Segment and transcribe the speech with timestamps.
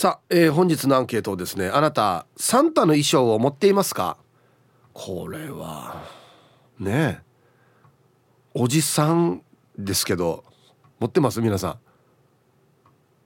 [0.00, 4.16] さあ、えー、本日のアンケートをですねあなたサンタの衣装を持っていますか？
[4.94, 6.06] これは
[6.78, 7.22] ねえ
[8.54, 9.42] おじさん
[9.78, 10.42] ですけど
[11.00, 11.42] 持ってます？
[11.42, 11.78] 皆さん。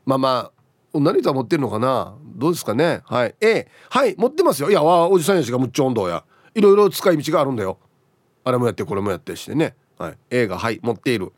[0.05, 0.51] まあま
[0.93, 2.17] あ何とは持ってるのかな？
[2.35, 3.03] どうですかね？
[3.04, 3.37] はい。
[3.41, 4.69] A はい持ってますよ。
[4.69, 6.25] いやおじさんやしがむっちゃ温度や。
[6.56, 7.79] いろいろ使い道があるんだよ。
[8.43, 9.77] あれもやってこれもやってしてね。
[9.97, 10.19] はい。
[10.29, 11.33] A がはい持っている、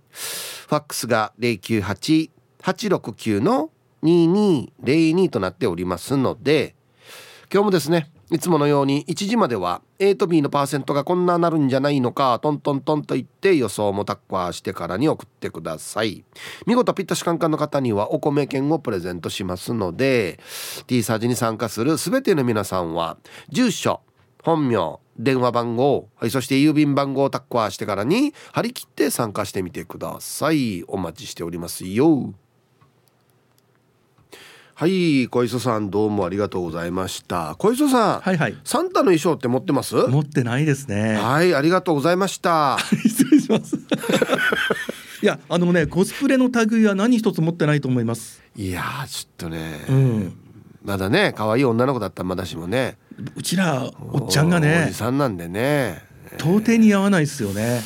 [0.67, 3.71] ファックスが098-869の
[4.03, 6.76] 2202となっておりますので
[7.51, 16.26] 今日もですねいつものように1時までは A と B のパーセントがこんななるんじゃないのかトントントンと言って予想もタッカーしてからに送ってください。
[16.65, 20.41] 見事ピッタシカンカンの方にはお米券をプレゼントしますので
[20.88, 23.15] T サージに参加する全ての皆さんは
[23.48, 24.01] 住所
[24.43, 30.84] 本名電話番号、はい、そして郵便番号をタッカーしてからに張り切って参加してみてください。
[30.88, 32.34] お待ちしておりますよ。
[34.76, 37.55] はい小磯さんどうもありがとうございました。
[37.57, 38.57] 小磯さんはいはい。
[38.63, 39.96] サンタの衣装って持ってます？
[39.96, 41.16] 持ってないですね。
[41.16, 42.77] はいありがとうございました。
[43.04, 43.76] 失礼します。
[45.24, 48.44] いやあのねコスプレの類は何一つ持ってないと思います。
[48.55, 50.38] いやちょっとね、うん、
[50.85, 52.99] まだね可愛い女の子だったらまだしもね
[53.35, 56.05] うちらおっちゃんがねおじさんなんでね。
[56.37, 57.82] 到底似合わないですよね、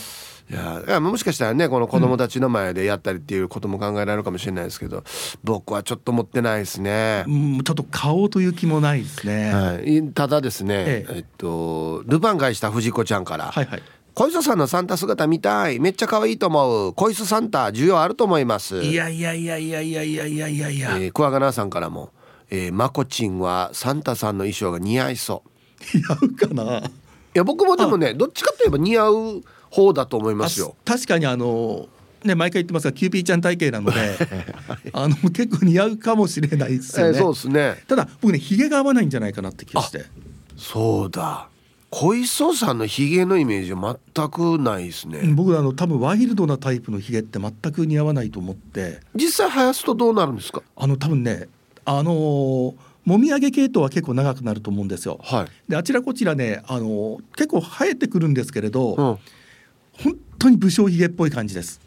[0.49, 5.03] いやもしかしたらねこの子供たちの前でやったりっていうことも考えられるかもしれないですけど、うん、
[5.43, 11.15] 僕はちょっと持ってないですね、うん、ちょっと買おうという気もないですね、はい、ただですね、ええ。
[11.17, 13.83] えっとルパン返した藤子ちゃんから、はいはい。
[14.13, 15.79] 小磯さんのサンタ姿見たい。
[15.79, 16.93] めっちゃ可愛いと思う。
[16.93, 18.81] 小磯サンタ需要あると思います。
[18.81, 20.47] いやいやいやいやいやいやいや。
[20.49, 22.11] いやいや、えー、クワガナさんからも、
[22.51, 25.97] えー、まこちんはサンタさんの衣装が似合いそう。
[25.97, 26.79] 似合うかな？
[26.79, 26.91] い
[27.33, 30.75] や僕もでもねどっちかといえば似合う方だと思いますよ。
[30.83, 31.87] 確かにあの
[32.25, 34.15] ね、毎回言ってますがキューピーちゃん体型なので
[34.93, 37.83] あの結構似合うかもしれないですよね、えー、そうですね。
[37.87, 40.05] ただ僕ねひげが合わないんじゃないかなって気がして。
[40.57, 41.47] そうだ。
[41.89, 45.21] 小磯さんのひげのイメージは全くないですね。
[45.33, 48.99] 僕あの多分ワイルドなタイプのひげって全く似合わないと思って。
[49.15, 50.61] 実際生やすとどうなるんですか？
[50.75, 51.47] あの多分ね
[51.97, 55.19] あのーもみあげ系統は結構長くなると思うんですよ。
[55.23, 59.19] はい、であちらこちらねあの結構生えてくるんですけれど、うん、本
[60.37, 61.81] 当に武将髭っぽい感じです。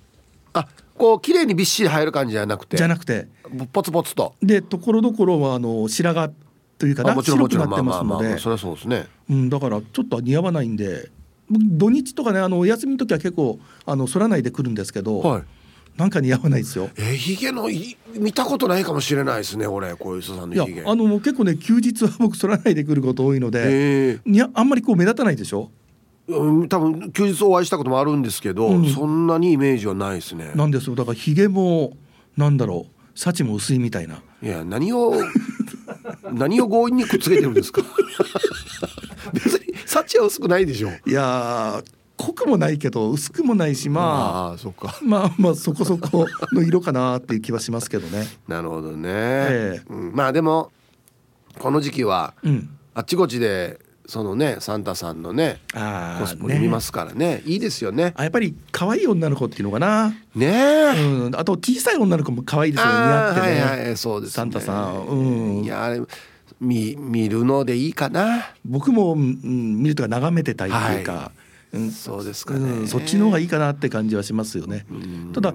[0.54, 0.66] あ
[0.98, 2.76] こう綺麗にびっしり生える感じじゃなくて？
[2.76, 3.28] じゃなくて。
[3.72, 4.34] ポツポツと。
[4.42, 6.34] でところどころはあの白髪
[6.78, 11.10] というかなもちろんもちろん白くなってますので、まあまあまあ、それはそうですね、うん、だからちょっと似合わないんで
[11.48, 15.42] 土日とかねあのお休みの時は結構あの反らないでくるんですけど、はい、
[15.96, 16.90] なんか似合わないですよ。
[16.96, 17.68] えー、ヒゲの
[18.18, 20.82] 見たことないかもしれないですね俺小磯さんのヒゲ。
[20.84, 25.70] あの結構ね休日は僕反らないでくること多いので、えー、にあんまりこう目立たないでしょ？
[26.26, 30.52] うん、多分休日お会いしたこともあるんですけど、うん、そんなにイメージはないですね。
[30.54, 31.96] なんですよだからひげも
[32.36, 34.22] なんだろう幸も薄いみたいな。
[34.42, 35.12] いや何を
[36.32, 37.82] 何を強引にくっつけてるんですか？
[39.32, 41.82] 別に幸は薄くないでしょいや
[42.16, 44.98] 濃くもないけど薄くもないしまあそか。
[45.02, 48.26] まあまあそこそこの色かなっていう気はしますけどね。
[48.46, 50.70] なるほどね、えーうん、まあでも
[51.58, 57.42] この時期は、うん、あっちこっちでそのねサンタさんのねコスプレ見ますからね。
[57.46, 58.12] いいですよね。
[58.16, 60.14] あやっぱり可愛い女の子っていうのかな。
[60.36, 63.46] ねうん、あと小さい女の子も可愛いですよ似合ってね。
[63.60, 65.96] はいはい、そうです、ね、サンタさん、うん、いや
[66.60, 68.52] 見見るのでいいかな。
[68.64, 71.43] 僕も、うん、見るとか眺めてたいっていうか、はい
[71.74, 72.60] うん、そうですか、ね。
[72.60, 74.86] うん、そっちの方がいいかなって感じはしますよね。
[75.32, 75.54] ただ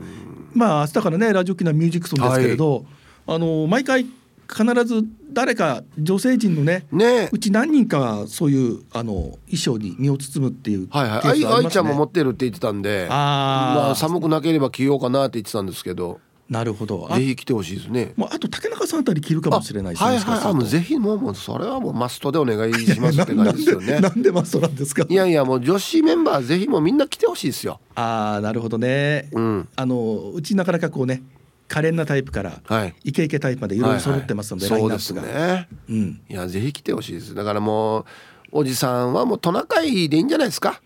[0.54, 2.86] まあ明日からねラジオ機能ミュージックソンですけれど、はい、
[3.28, 4.06] あの毎回
[4.52, 7.30] 必ず誰か女性陣のねね。
[7.32, 13.08] うち何人かそういうあの衣装に身を包むっていうはいはい、ね、愛ちゃんも持ってるって言ってたんで。
[13.10, 16.20] あ、まあ、寒くなければ着ようかなって言ってたんですけど
[16.50, 17.08] なるほど。
[17.14, 18.14] ぜひ来てほしいですね。
[18.16, 24.00] もうあと竹中さんあたり着るかもしれないですねはいはいもうぜひもうもうそれはもうマストでお願いしますって感じですよね。
[24.02, 25.06] なんでマストなんですか？
[25.08, 27.80] いやいやもう女子メンバーぜひもうみんな来てほしいですよ。
[27.96, 31.22] ああなるほどね、うん、あのうちなかなかこうね
[31.68, 37.36] 可憐なタイプから、はい、イケイケタイプまでいろいろ揃ってますので、はいはい、そうですね、うん、いやぜひ来てほしいです。
[37.36, 38.06] だからもう
[38.52, 40.82] おじさんはもうトナカイでいいんじゃないですか？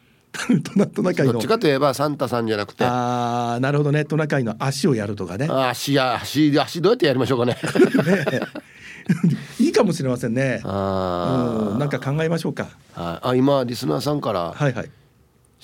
[0.63, 2.83] トナトナカイのどっちかといえばサンタさんじゃなくて。
[2.83, 4.03] ああなるほどね。
[4.03, 5.47] トナカイの足をやるとかね。
[5.49, 7.57] あ足や足足どうやってやりましょうかね。
[8.05, 8.41] ね
[9.59, 10.61] いいかもしれませんね。
[10.63, 11.79] あうん。
[11.79, 12.67] なんか考えましょうか。
[12.93, 13.27] はい。
[13.29, 14.53] あ今リスナーさんから。
[14.53, 14.89] はいはい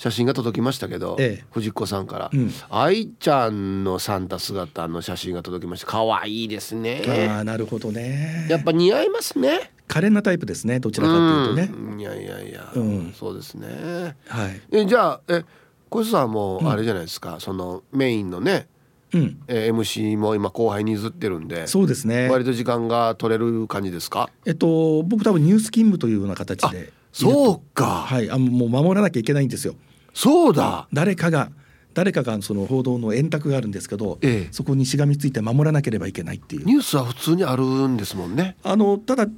[0.00, 1.44] 写真が届きましたけど、ええ。
[1.50, 2.50] 藤子さんから、うん。
[2.70, 7.28] 愛ちゃんのサンタ姿の写真が届きました可愛いですあね。
[7.30, 8.46] あなるほどね。
[8.48, 9.72] やっぱ似合いますね。
[9.86, 11.70] 可憐なタイプですねどちらかというとね。
[11.92, 12.00] うん。
[12.00, 13.12] いやいやいや、うん。
[13.14, 14.16] そうですね。
[14.26, 14.60] はい。
[14.72, 15.44] えじゃあえ
[15.90, 18.68] 小磯さんもあれじゃないですか、そのメインのね、
[19.12, 19.38] うん。
[19.48, 22.30] えー MC も今後輩に譲ってるんでそうですね。
[22.30, 24.30] 割と時間が取れる感じですか？
[24.46, 29.74] えっと僕多分ニュース勤務というような形でそうか、はいあもう守らなきゃいけないんですよ
[30.14, 30.88] そうだ。
[30.92, 31.50] 誰かが
[31.92, 34.52] 誰かがその報道の円卓があるんですけど、ええ。
[34.52, 36.64] そこにしがみついて守らなければいけないっていう。
[36.64, 38.56] ニュースは普通にあるんですもんね。
[38.62, 39.32] あのただん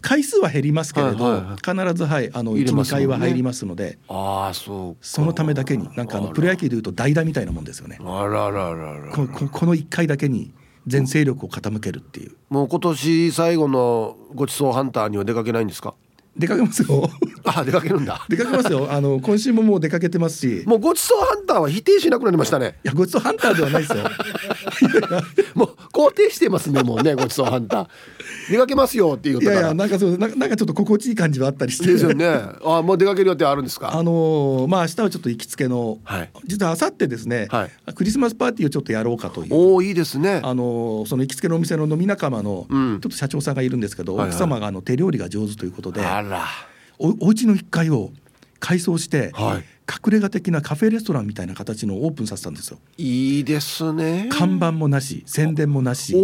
[0.00, 1.86] 回数は減りますけれど、はいはいはい。
[1.86, 3.06] 必ずはいあの入れ12ますもんね。
[3.06, 3.98] 回は入りますので。
[4.08, 4.98] ああそうか。
[5.02, 7.98] そのためだけになんかあのプロ野球でいうと代打みたいなもんですよね。
[8.00, 10.52] あららららこここの1回だけに
[10.86, 12.32] 全勢力を傾けるっていう。
[12.48, 15.94] もう今年最後のごちそうハンターには出かけないんですか？
[16.36, 17.08] 出かけますよ
[17.46, 18.24] あ出かけるんだ。
[18.28, 18.88] 出かけますよ。
[18.90, 20.62] あの今週ももう出かけてますし。
[20.62, 22.78] いもうごちそうハンターは否定しなくなりましたね。
[22.82, 24.04] やごちそうハンターではないですよ。
[25.54, 27.86] もう肯定してますねもうねごちそうハンター。
[28.50, 29.52] 出かけますよっていたから。
[29.54, 31.86] やいやなんかそうななんかちょっと心地いい感じはあったりして。
[31.92, 32.26] ですよね。
[32.64, 33.94] あもう出かける予定あるんですか？
[33.94, 36.30] あのーまあ明日はちょっと行きつけの、はい。
[36.46, 37.92] 実は明後日ですね、はい。
[37.94, 39.54] クリスマスパーティーをちょっとやろうかという。
[39.54, 40.40] おおいいですね。
[40.42, 43.00] あのーその行きつけのお店の飲み仲間の、うん。
[43.00, 44.36] ちょっと社長さんがいるんですけど、はいはい。
[44.36, 46.00] 奥様があの手料理が上手ということで。
[46.04, 46.44] あら
[46.98, 48.10] おお家の1階を
[48.60, 49.64] 改装して、はい。
[49.86, 52.78] 隠れ家的なカフェレストランみたいな形のをオープンさせたんですよ。
[52.96, 54.28] いいですね。
[54.30, 56.14] 看板もなし宣伝もなし。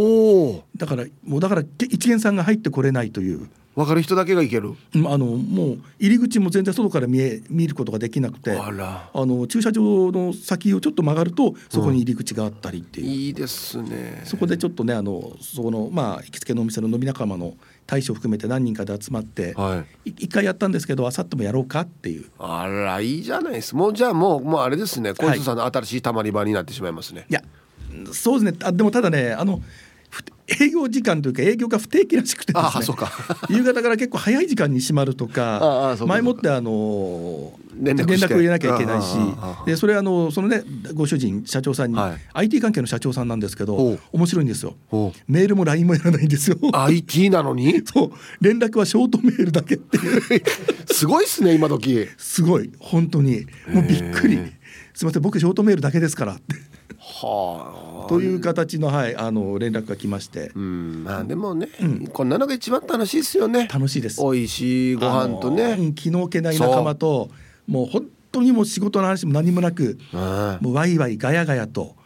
[0.77, 3.49] だからもうだからけ一元さんが入ってこれないという。
[3.77, 4.73] 分かる人だけが行ける。
[4.95, 8.59] うんあのもう入り口も全然外から見え見ることができなくて。
[8.59, 8.71] あ
[9.15, 14.23] の駐車場の先をちょっと曲がるとそこに入り口があったりっていう、いいですね。
[14.25, 17.55] そこでちょっとねあのそこのまあ行きつけのお店の飲み仲間の
[17.91, 20.11] 大将含めて何人かで集まって、はい。
[20.11, 22.31] い一回やったんですけどあさってもやろうかっていう。
[22.39, 23.75] あらいいじゃないです。
[23.75, 25.13] もうじゃあもうもうあれですね。
[25.13, 27.43] 小磯さんの新しいたまり場になってしまいますね、いや
[28.13, 28.59] そうですね。
[28.63, 29.63] あでもただねあのふ
[30.61, 32.97] 営業時間というか営業が不定期らしくてですね。
[33.51, 39.17] 夕方から結構早い時間に閉まるとか前もってあの連絡入れなきゃいけないし
[39.67, 40.63] でそれあのそのね
[40.95, 42.19] ご主人社長さんに、はい。
[42.35, 44.01] IT 関係の社長さんなんですけほどう。
[44.13, 44.75] 面白いんですよ。
[45.29, 46.59] メールも LINE もやらないんですよ。
[46.73, 47.83] IT なのに？
[47.87, 48.11] そう。
[48.41, 50.43] 連絡はショートメールだけっていう。
[50.93, 52.07] すごいっすね今時。
[52.19, 52.71] すごい。
[52.79, 53.47] 本当に。
[53.69, 54.39] もうびっくり。
[54.95, 56.43] すみません僕ショートメールだけですからって
[57.01, 58.09] はあ。
[58.09, 60.53] という形の,、はい、あの連絡が来まして。
[60.55, 61.69] うんまあでもね、
[62.13, 63.69] こんなのが一番楽しいですよね。
[63.73, 64.23] 楽しいです。
[64.23, 65.77] 美味しいご飯とね。
[65.79, 67.31] うん気の置けない仲間と
[67.67, 70.59] もう本当にもう仕事の話も何もなくうん。
[70.61, 71.97] もうワイワイガヤガヤと。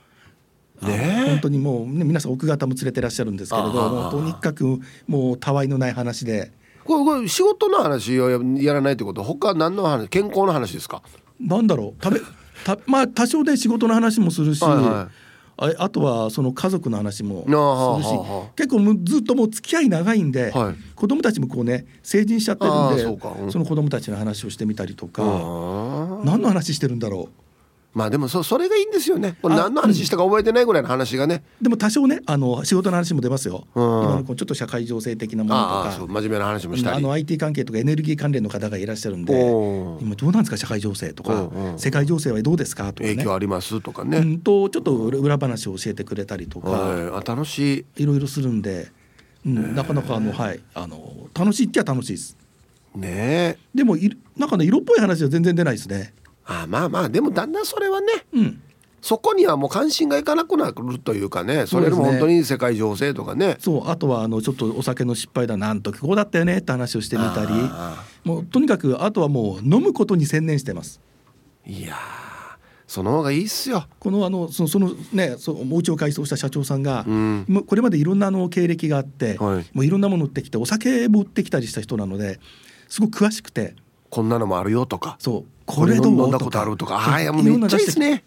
[0.81, 1.31] ねえ。
[1.31, 6.52] 本当にもう、ね、皆さん奥方も連れてらっしゃるんですけれどもうとにかくもうたわいのない話で。
[6.85, 9.23] これこれ仕事の話をややらないってこと？
[9.23, 10.08] 他何の話？
[10.08, 11.02] 健康の話ですか？
[11.40, 12.05] なんだろう？
[12.05, 12.20] 食べ
[12.64, 15.11] たまあ多少で仕事の話もするし、はいは
[15.56, 18.20] ああとはその家族の話もするし
[18.56, 20.75] 結構もうずっともう付き合い長いんで、はい。
[20.96, 23.52] 子供たちもこうね成人しちゃってるんでそうん。
[23.52, 25.22] その子供たちの話をしてみたりとか、
[26.25, 27.44] 何の話してるんだろう
[27.94, 29.37] まあでもそそれがいいんですよね。
[29.41, 31.44] これ何の話したか覚えてないぐらいの話がね。
[31.62, 33.85] でも多少ねあの仕事の話も出ますよ、うん。
[33.85, 36.97] 今のこうちょっと社会情勢的なものとああか真面目な話もしたり。
[36.97, 39.33] あの IT 関係とかエネルギー関連の方がいらっしゃるんで
[40.00, 41.78] 今どうなんですか社会情勢とか、うんうん。
[41.78, 43.11] 世界情勢はどうですかとかね。
[43.11, 48.02] 影響ありますとかうね、んとちょっと裏裏話を教えてくれたりとか、はい、あ楽しい。
[48.02, 48.88] いろいろするんで、
[49.47, 52.37] うん、なかなかあのはいあの楽しいっちゃ楽しいです。
[52.97, 53.59] ねえ。
[53.73, 56.12] でもいなんかね色っぽい話は全然出ないですね
[56.47, 58.61] あまあまあでもだんだんそれはねうん。
[59.01, 62.21] そこにはもう関心がいかなくなるというかねそれよりもそうですね。
[62.21, 63.57] 本当に世界情勢とかね。
[63.61, 67.49] そうあとはあのちょっとお酒の失敗だなんとこうだったよねって話をしてみたり。
[67.53, 71.01] あもうとにかくあとはもう飲むことに専念してます。
[71.67, 71.97] いやー
[72.87, 73.87] その方がいいっすよ。
[73.99, 77.45] このあのそのそのねそうお家を改装した社長さんが、うん。
[77.47, 79.67] もうこれまでいろんなあの経歴があって、はい。
[79.75, 82.41] もういろんなもの売ってきてお酒も売ってきたりした人なので
[82.89, 83.75] すごく詳しくて。
[84.09, 85.17] こんなのもあるよとか。
[85.19, 86.06] そうこれどう？
[86.12, 86.97] 飲んだことあるとか。
[86.97, 88.25] ああいやもうめっちゃいいですね。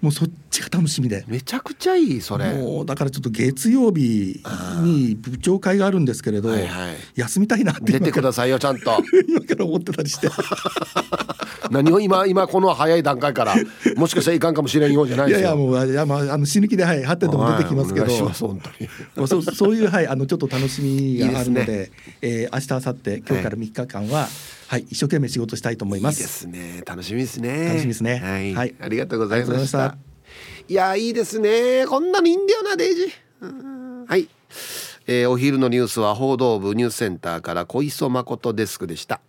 [0.00, 1.24] もうそっちが楽しみで。
[1.26, 2.54] めちゃくちゃいいそれ。
[2.54, 4.40] もうだからちょっと月曜日
[4.80, 6.96] に部長会があるんですけれど、はいはい。
[7.16, 8.92] 休みたいなって出てくだささいよちゃんと。
[9.28, 10.28] 今から思ってたりして。
[11.72, 11.98] 何を？
[11.98, 13.56] 今今この早い段階から
[13.96, 15.40] もしかしたらいかんかもしれんようじゃないですよ。
[15.40, 18.88] いやいやもういやまああの死ぬ気ではい発展とも出てきますけど、はいお願いします本当に。
[19.16, 21.92] まあそうそういうはいあのちょっと楽しみがあるのでいいです
[22.22, 24.28] えー明日明後日今日から3日間は、はい、
[24.76, 26.20] 一生懸命仕事したいと思います。
[26.20, 26.82] いいですね。
[26.84, 27.64] 楽しみですね。
[27.68, 28.18] 楽しみですね。
[28.18, 28.74] はい、はい。
[28.80, 29.58] ありがとうございました。
[29.60, 29.96] ました。
[30.68, 31.86] いやいいですね。
[31.86, 33.08] こんなのいいんだよなデイジー。
[33.40, 34.04] うん。
[34.06, 34.28] はい、
[35.06, 39.22] えーお昼のニュースは報道部ニュースセンターから小磯誠デスクでした。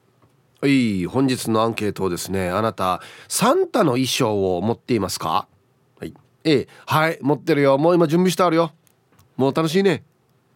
[0.59, 1.05] はい。
[1.05, 5.47] 本日のアンケートをですねあなたサンタの衣装を持っていますか？
[5.99, 6.13] はい。
[6.43, 7.19] A はい。
[7.21, 7.77] 持ってるよ。
[7.77, 8.73] もう今準備してあるよ。
[9.37, 10.03] もう楽しいね。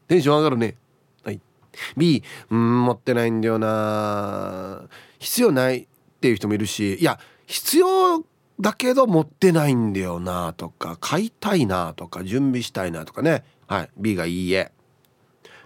[0.10, 0.66] テンション上がるね。
[0.66, 0.75] はい
[1.98, 4.88] B うん持ってないんだよな。
[5.20, 5.88] 必要ないっ
[6.22, 8.24] ていう人もいるしいや必要
[8.60, 13.44] だけど持ってないんだよなとか買いたいなとか準備したいなとかね。
[13.68, 14.72] はい B がいいえ。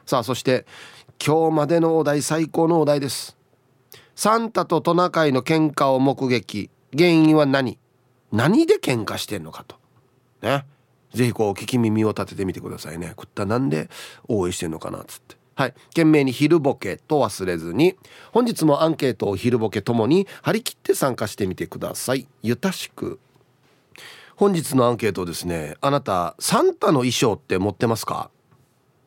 [0.05, 0.65] さあそして
[1.23, 3.37] 今日までのお題最高のお題です。
[4.15, 6.69] サンタとトナカイの喧嘩を目撃。
[6.97, 7.77] 原因は何？
[8.31, 9.75] 何で喧嘩してんのかと。
[10.41, 10.65] ね。
[11.13, 13.13] ぜひこう聞き耳を立ててみてくださいね。
[13.15, 13.89] こったなんで
[14.27, 15.36] 応援してんのかなっつって。
[15.57, 15.73] はい。
[15.89, 17.95] 懸命に昼ボケと忘れずに
[18.31, 22.27] 本日もアンケートを昼ボケともに張り切って参加してみてください。
[22.43, 23.19] ゆたしく。
[24.35, 25.75] 本日のアンケートですね。
[25.81, 28.29] あなたサンタの衣装って持ってますか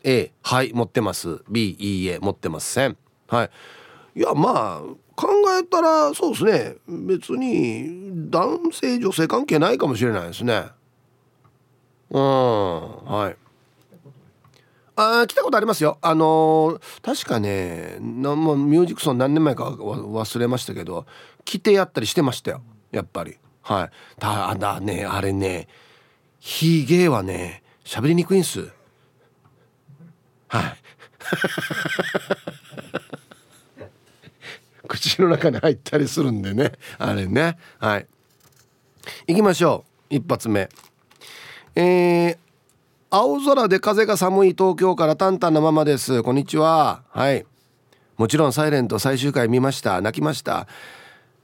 [0.03, 1.45] ？A はい持ってます。
[1.49, 2.97] B いいえ持ってません。
[3.29, 3.51] はい。
[4.19, 4.81] いやまあ
[5.15, 6.75] 考えたらそうですね。
[6.89, 10.65] 別に男性女性関係ないかもしれないですね。
[12.11, 13.05] うん。
[13.05, 13.40] はい。
[15.23, 15.99] あ来たことありますよ。
[16.03, 21.07] あのー確かねもうミュージックソン何年前か忘れましたけど
[21.45, 22.63] 来てやったりしてましたよ。
[22.91, 23.39] やっぱり。
[23.63, 23.91] はい。
[24.19, 25.69] ただねあれね
[26.39, 28.71] ヒゲはね喋りにくいんす。
[30.49, 30.77] はい。
[34.89, 37.59] 口の中に入ったりするんでねあれね。
[37.79, 38.07] はい。
[39.27, 40.17] 行きましょう。
[40.17, 40.69] 一発目。
[41.77, 42.37] えー、
[43.13, 46.23] 青空で風が寒い東京からタンタンのままです。
[46.23, 47.03] こんにちは。
[47.11, 47.45] はい。
[48.17, 50.01] もちろん「サイレント最終回見ました。
[50.01, 50.69] 泣きました。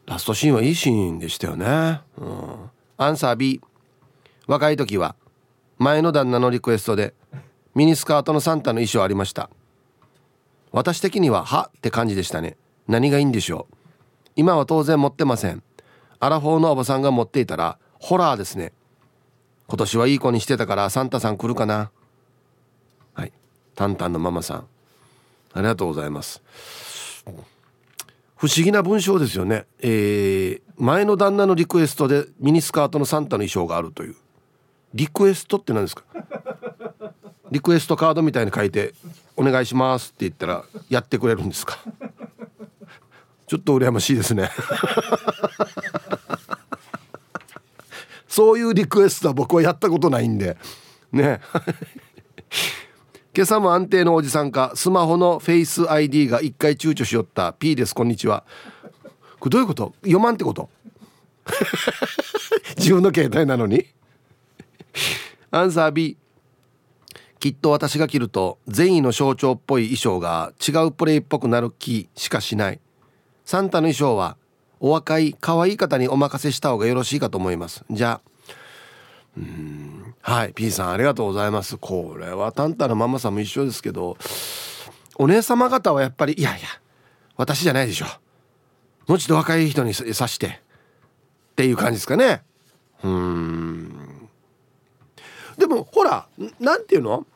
[0.07, 1.67] ラストシーンはいいシーンでしたよね、
[2.19, 3.61] うん、アンサー B
[4.47, 5.17] 若い時は
[5.79, 7.15] 前の旦那のリクエストで
[7.75, 9.51] ミニスカートのサンタの衣装ありました。
[10.71, 12.57] 私的には「は」って感じでしたね。
[12.87, 13.75] 何がいいんでしょう。
[14.37, 15.65] 今は当然持ってません。
[16.21, 18.73] アラフォーのおばさんが持っていたらホラーですね。
[19.69, 21.91] 今年はいい子にしてたからサンタさん来るかな。
[23.15, 23.33] はい。
[23.75, 24.67] タンタンのママさん。
[25.55, 26.43] ありがとうございます。
[28.37, 29.67] 不思議な文章ですよね。
[29.81, 34.17] えー、前の旦那のリクエストでミニスカートのサンタの衣装があるという。
[34.95, 36.05] リクエストって何ですか？
[37.51, 38.95] リクエストカードみたいに書いて
[39.37, 41.79] 「お願いします」って言ったらやってくれるんですか？
[43.47, 44.51] ちょっと羨ましいですね。
[48.37, 50.59] そういうリクエストは僕はやったことないんで。
[51.11, 51.41] ね。
[53.35, 54.73] 今朝も安定のおじさんか。
[54.75, 57.55] スマホのフェイス ID が一回躊躇しよった。
[57.55, 58.45] P ですこんにちは。
[59.41, 59.95] これどういうこと？
[60.03, 60.69] 読まんってこと？
[62.77, 63.87] 自分の携帯なのに。
[65.51, 66.19] アンサー B
[67.41, 72.81] きっと私が着ると善意の象徴っぽい衣装が違うプレイっぽくなる気しかしない。
[73.47, 74.37] サンタの衣装は
[74.81, 77.85] お若い可愛い方にお任せした方がよろしいかと思います。
[77.91, 78.31] じゃあ
[79.37, 81.77] うんはい P さんありがとうございます。
[81.77, 84.17] これはタンタのママさんも一緒ですけど
[85.17, 86.69] お姉様方はやっぱりいやいや
[87.37, 88.07] 私じゃないでしょ。
[89.07, 90.51] もうちょっと若い人にさしてっ
[91.55, 92.43] ていう感じですかね。
[93.03, 94.29] うーん。
[95.57, 96.27] でもほら
[96.61, 97.27] なんていうの？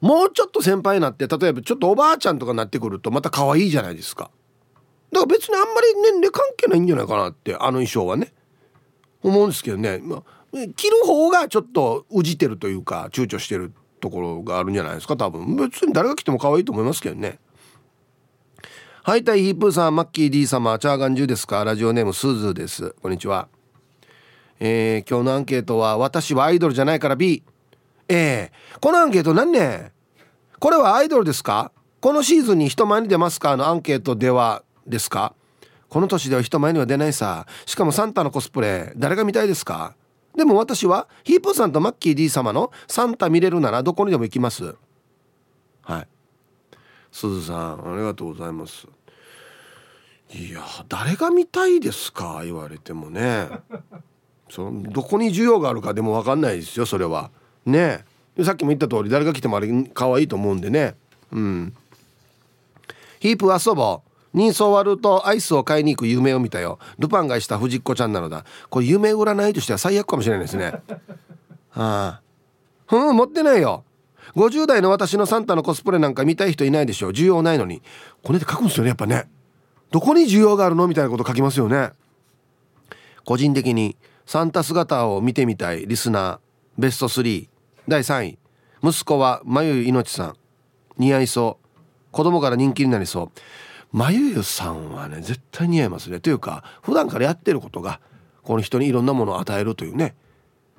[0.00, 4.30] もうちょっと先輩になって例えばちょっとおばあちゃんとかになってくるとまた可愛いじゃないですか。
[5.12, 8.32] だから別にあんまり年齢関係ないんじゃないかなってあの衣装はね。
[9.22, 10.22] 思うんですけどね、まあ、
[10.76, 15.56] 着る方がちょっとうじてるというか躊躇してるところがあるんじゃないですか多分。
[15.56, 17.38] 別に誰が着ても可愛いと思いますけどね。
[19.02, 21.62] はいたいヒープーさんマッキー D 様チャーガンジュですか？
[21.64, 22.94] ラジオネームスーズーです。
[23.02, 23.48] こんにちは。
[24.58, 27.42] えー、今日のアンケートは私はアイドルじゃないから B
[28.08, 29.92] えー、このアンケート何ね
[30.58, 31.72] これはアイドルですか？
[32.00, 33.56] このシーズンに人前に出ますか？
[33.56, 35.34] のアンケートではですか？
[35.88, 37.46] この年では人前には出ないさ。
[37.66, 39.94] しかもサンタのコスプレ誰が見たいですか？
[40.36, 44.76] でも私はヒープーさんとマッキー D 様のサンタ見れるならどこにでも行きます。
[45.82, 46.08] はい。
[47.10, 48.86] すずさんありがとうございます。
[50.32, 52.42] いや誰が見たいですか？
[52.44, 53.48] 言われてもね。
[54.48, 57.30] そのどこに需要があるかでも分かんないですよそれは。
[57.66, 58.04] ね。
[58.44, 60.94] さっきも言った通り誰が来てもあれ可愛いと思うんでね。
[61.32, 61.74] うん。
[63.18, 64.09] ヒープ遊ぼう。
[64.32, 66.78] 人相割るとアイスを買いに行く夢を見たよ。
[66.98, 68.44] ルパンがした藤子ちゃんなのだ。
[68.68, 70.74] これ夢占いとしては最悪かもしれないですね。
[71.70, 72.20] はあ。
[72.92, 73.84] うん持ってないよ。
[74.36, 77.82] 50代の私のサンタのコスプレなんか見たい人いないでしょ需要ないのに。
[78.22, 79.28] これで書くんですよねやっぱね。
[79.90, 81.90] どこに需要があるのみたいなこと書きますよね。
[83.24, 83.96] 個人的に
[84.26, 85.86] サンタ姿を見てみたい。
[85.86, 86.38] リスナー。
[86.78, 87.48] ベスト3
[87.88, 88.38] 第3位。
[88.82, 90.36] 息子はまゆいのちさん。
[90.96, 91.66] 似合いそう。
[92.12, 93.30] 子供から人気になりそう。
[93.92, 96.20] まゆゆさんはね絶対似合いますね。
[96.20, 98.00] というか普段からやってることが
[98.42, 100.14] この人にいろんなものを与えるというね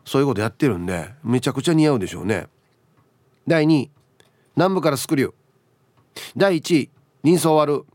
[0.05, 2.47] そういうことやってるんでめちゃくちゃ似合うでしょうね。
[3.47, 3.91] 第2位
[4.55, 5.33] 南部からスクリュー。
[6.35, 6.89] 第1位
[7.23, 7.85] 人相割る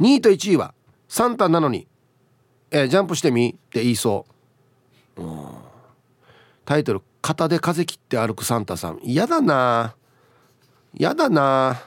[0.00, 0.74] 2位と1位は
[1.08, 1.86] サンタなのに、
[2.70, 4.26] えー、ジャンプしてみって言いそ
[5.16, 5.22] う。
[6.64, 9.94] タイトル「肩で風切って歩くサンタさん」嫌だな。
[10.94, 11.80] 嫌だな。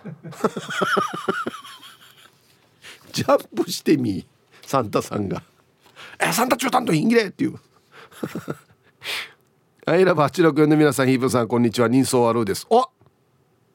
[3.15, 4.27] ジャンプしてみ
[4.65, 5.41] サンタさんが
[6.19, 7.55] 「えサンタ中短とインギレ!」っていう。
[9.85, 11.87] ア イラブ864の皆さんヒープさんこんにちは。
[11.87, 12.67] 人相悪です。
[12.69, 12.89] お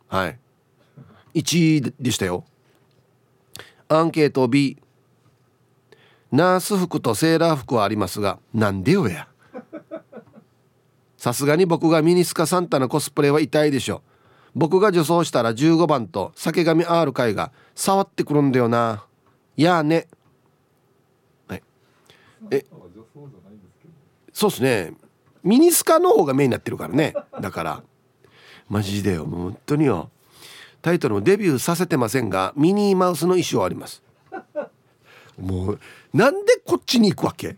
[0.08, 0.38] はい。
[1.34, 2.44] 1位でしたよ。
[3.88, 4.76] アンケート B
[6.30, 9.26] ナース服とセーラー服はありますがなんでよや。
[11.16, 14.02] さすがに僕がミニスカサンタのコスプレは痛いでしょ
[14.54, 19.06] 僕が女装したら15番と酒神 R 会が触ってくるんだよな。
[19.62, 20.06] やあね。
[21.48, 21.62] はい
[22.50, 22.64] え。
[24.32, 24.94] そうっすね。
[25.42, 27.14] ミニスカの方がメインになってるからね。
[27.40, 27.82] だから。
[28.68, 29.26] マジでよ。
[29.26, 30.10] もう本当によ。
[30.80, 34.02] タイトルもデビューさせてませんがミニーマウスの衣装あります。
[35.38, 35.80] もう
[36.14, 37.56] なんでこっちに行くわけ？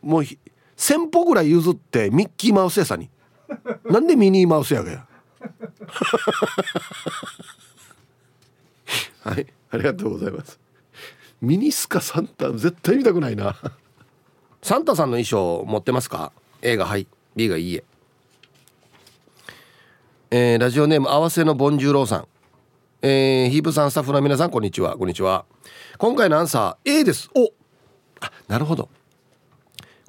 [0.00, 3.10] もう1,000歩ぐらい譲ってミッキーマウス屋さんに。
[3.84, 5.06] なんでミニーマウスやがや。
[9.24, 9.46] はい。
[9.72, 10.60] ありがとうございます。
[11.40, 13.56] ミニスカサンタ絶対見たくないな。
[14.62, 17.06] サンタさんの衣装持ってますか？A がはい。
[17.34, 17.84] B がいいえ。
[20.30, 22.28] えー、ラジオネーム合わせのボンジューローさん。
[23.00, 24.96] えー、ヒープさんスタッフの皆さんこんにちは。
[24.96, 25.46] こんにちは。
[25.96, 27.30] 今回のアンサー A です。
[27.34, 27.50] お
[28.20, 28.90] あなるほど。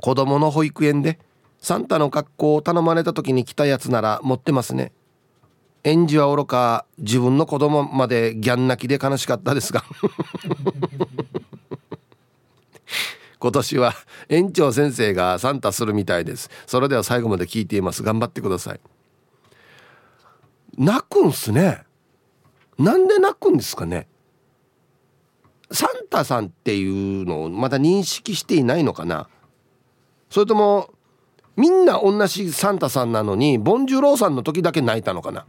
[0.02, 1.20] 子供の保育園で
[1.60, 4.92] サンタの格好を頼まれた時に来たやつなら持ってますね。
[5.84, 9.84] 園児はおろか自分の子供までギャン泣きで悲しかったですが。
[13.40, 13.94] 今年は
[14.30, 16.50] 園長先生がサンタするみたいです。
[16.66, 18.02] それでは最後まで聞いています。
[18.02, 18.80] 頑張ってください。
[20.78, 21.84] 泣くんすね。
[22.80, 24.08] なんで泣くんですかね。
[25.70, 29.28] サンタさんっていうのをまだ認識していないのかな。
[30.30, 30.94] それとも
[31.56, 35.46] みんな同じサンタさんなのにボンジュローさんの時だけ泣いたのかな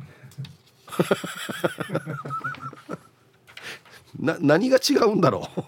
[4.19, 5.63] な何が違うんだろう？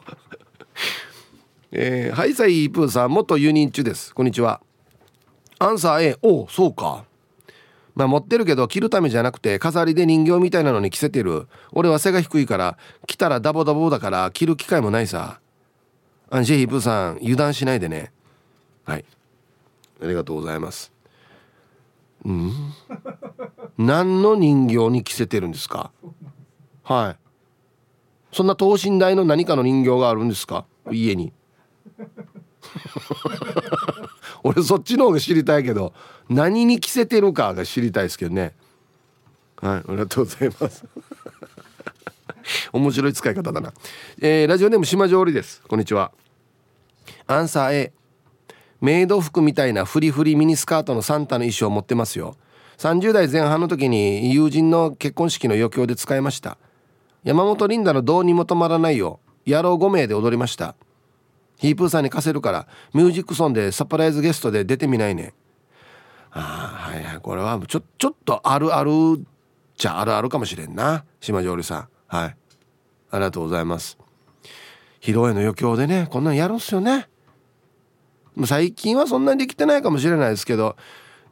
[1.72, 4.14] えー、ハイサイプーさん元輸入中です。
[4.14, 4.60] こんにちは。
[5.58, 7.04] アンサー A おそうか。
[7.94, 11.48] まあ持ってるけど着るためじゃなくて飾りで人形みたいなのに着せてる。
[11.72, 15.40] 俺は背が低いから着たらダボダボだから着る機会もないさ。
[16.30, 18.12] アンジェヒプーさん油断しないでね。
[18.84, 19.04] はい。
[20.02, 20.92] ありがとうございます。
[22.24, 22.52] うん？
[23.78, 25.90] 何の人形に着せてるんですか？
[26.82, 27.16] はい。
[28.34, 30.66] そんな等身大の何かの人形があるんですか？
[30.90, 31.32] 家に。
[34.42, 35.92] 俺そっちの方が知りたいけど
[36.28, 38.54] 何に着せてるかが知りたいですけどね。
[39.56, 40.84] はいありがとうございます。
[42.72, 43.72] 面白い使い方だな、
[44.20, 45.62] えー、ラジオネーム島上りです。
[45.66, 46.12] こんにちは。
[47.26, 47.92] アンサー A
[48.80, 52.36] メイド服みたいなフリフリミニスカートのサンタの衣装を持ってますよ。
[52.78, 56.58] 30代前半の時に友人の結婚式の余興で使いました。
[57.24, 60.74] 山本リンダのどうにも止まらないよ野郎5名で踊りました。
[61.58, 65.32] ヒープーさんに貸せるからミュージックソンでサプライズゲストで出てみないね。
[66.30, 67.20] ああはいはい。
[67.20, 68.90] これはちょちょっとあるある
[69.76, 71.04] じゃあるあるかもしれんな。
[71.20, 71.88] 島上里さん。
[72.06, 72.36] はい。
[73.10, 73.96] ありがとうございます。
[75.00, 77.08] 披露宴の余興でねこんなんやるんすよね。
[78.44, 80.76] 最近はそんなにできてないかもしれないですけど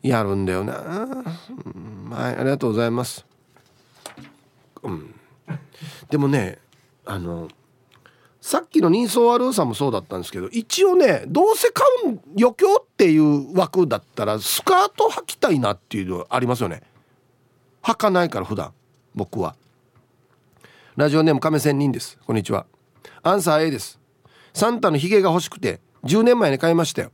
[0.05, 3.25] やるんだよな、うん、はいありがとうございます、
[4.83, 5.15] うん、
[6.11, 6.59] でもね
[7.07, 7.49] あの
[8.41, 16.83] さっきの人相悪さもそうだったんですけど一応ねどうせ買う余興っていう枠だったらスカート履きたいなっていうのありますよね。
[17.83, 18.75] 履かないから普段
[19.15, 19.57] 僕は。
[20.97, 22.19] ラジオネーム亀仙人です。
[22.27, 22.67] こんにちは。
[23.23, 23.99] アンサー A です。
[24.53, 27.13] サンタのヒゲが欲しくて10年前に買いましたよ。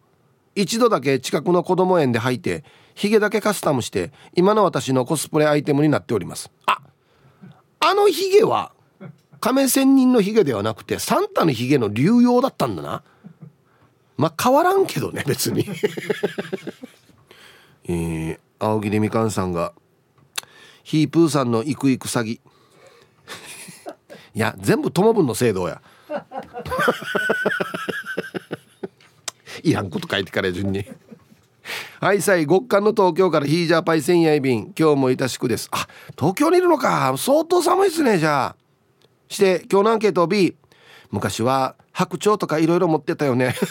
[0.54, 6.50] 一度だけ近くの子供園で履いてヒゲだけカスタムして今の私のコスプレアイテムになっております。
[6.66, 6.78] あ
[7.80, 8.72] あのヒゲは
[9.40, 13.02] 亀仙人のヒゲではなくてサンタのヒゲの流用だったんだな。
[14.16, 15.66] まあ変わらんけどね別に。
[17.88, 19.72] えー、青桐みかんさんが
[20.82, 22.32] ヒープーさんのイクイク詐欺。
[22.32, 22.40] い
[24.34, 25.80] や全部友分の制度や。
[29.62, 30.84] いらんこと書いてから順に。
[32.00, 35.68] はいさい極寒の東京からヒージャーパイセンヤイ便今日もいたしくです。
[35.72, 35.86] あ
[36.18, 37.14] 東京にいるのか。
[37.16, 38.56] 相当寒いですねじゃあ。
[39.28, 40.56] して今日のアンケート B
[41.10, 43.54] 昔は白鳥とかいろいろ持ってたよね。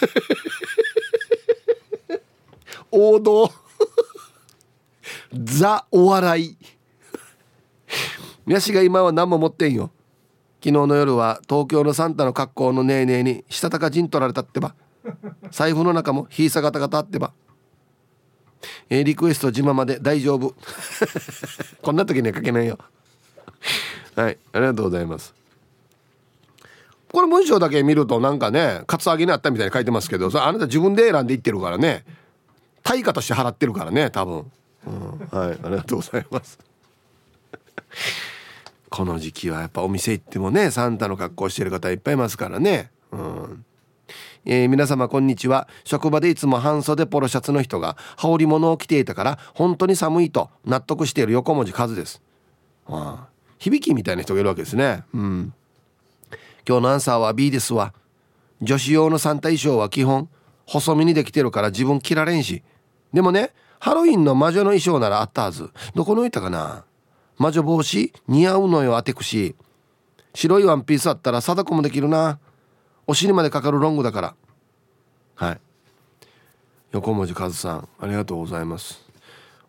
[2.92, 3.52] 王道。
[5.34, 6.58] ザお笑い。
[8.46, 9.92] 宮氏が今は何も持ってんよ。
[10.62, 14.76] 昨日の夜は東京のサンタの格好のねえねえにしたたか陣取られたってば。
[15.52, 17.34] 財布の中もひいさがたがたってば。
[18.90, 20.56] えー、リクエスト自慢まで大丈夫。
[21.82, 22.78] こんな時には書けないよ。
[24.16, 25.34] はいありがとうございます。
[27.12, 32.06] これ文章だけ見るとなんかねカツアゲにあったみたいに書いてますけどそれあなた自分で選んでいってるからね。
[32.84, 34.52] 対価として払ってるからね多分、
[34.88, 36.60] うん、はいありがとうございます。
[38.90, 42.92] この時期はやっぱお店行ってもねサンタの格好してる方いっぱいいますからね。
[43.12, 43.66] うん。
[44.46, 45.68] えー、皆様こんにちは。
[45.84, 52.22] 職場でいつも半袖ポロシャツの人が羽織物を着ていたから本当に寒いと納得している横文字数です、
[52.88, 55.04] ああ、響きみたいな人がいるわけですね。
[55.14, 55.54] うん。
[56.68, 57.94] 今日のアンサーは B ですわ。
[58.62, 60.30] 女子用のサンタ衣装は基本
[60.66, 62.64] 細身にできてるから自分着られんし。
[63.14, 65.70] でもねハロウィンの魔女の衣装ならあったはず。
[65.96, 66.86] どこに置いたかな。
[67.38, 69.56] 魔女帽子似合うのよアテクシ
[70.34, 72.40] 白いワンピースあったら貞子もできるな。
[73.10, 74.36] お尻までかかるロングだから。
[75.34, 75.60] はい。
[76.92, 79.04] 横文字和さんありがとうございます。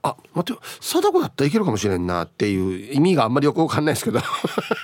[0.02, 4.20] あ待って貞子だったらいけるかもしれんなっていう意味があんまりよくわかんないですけど。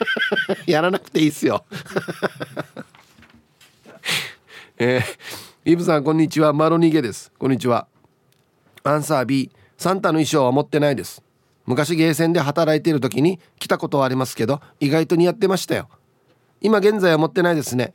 [0.66, 1.66] やらなくていいっすよ。
[4.78, 6.54] えー、イブさんこんにちは。
[6.54, 7.30] マロニゲです。
[7.38, 7.86] こんにちは。
[8.84, 11.22] アンサー B サンタの衣装は持ってないです。
[11.66, 15.90] 昔ゲーセンで働いている時に来たことはありますけど意外と似合ってましたよ。
[16.62, 17.92] 今現在は持ってないですね。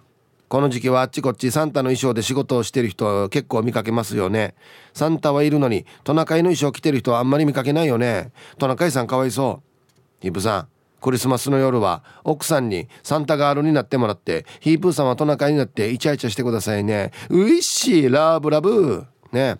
[0.51, 4.53] この時期はあっちこっちサンタの衣装で仕事をしてる人結構見かけますよね。
[4.93, 8.33] サンタはいるのにトナカイの衣装着てる人はあんまり見かけないよね。
[8.57, 10.19] トナカイさんかわいそう。
[10.19, 10.67] ヒープさん
[10.99, 17.13] クリスマスの夜は奥さんにサンタガールになってもらってヒープーさんはトナカイになってイチャイチャしてくださいね。
[17.29, 19.05] ういしいラブラブ。
[19.31, 19.55] ね。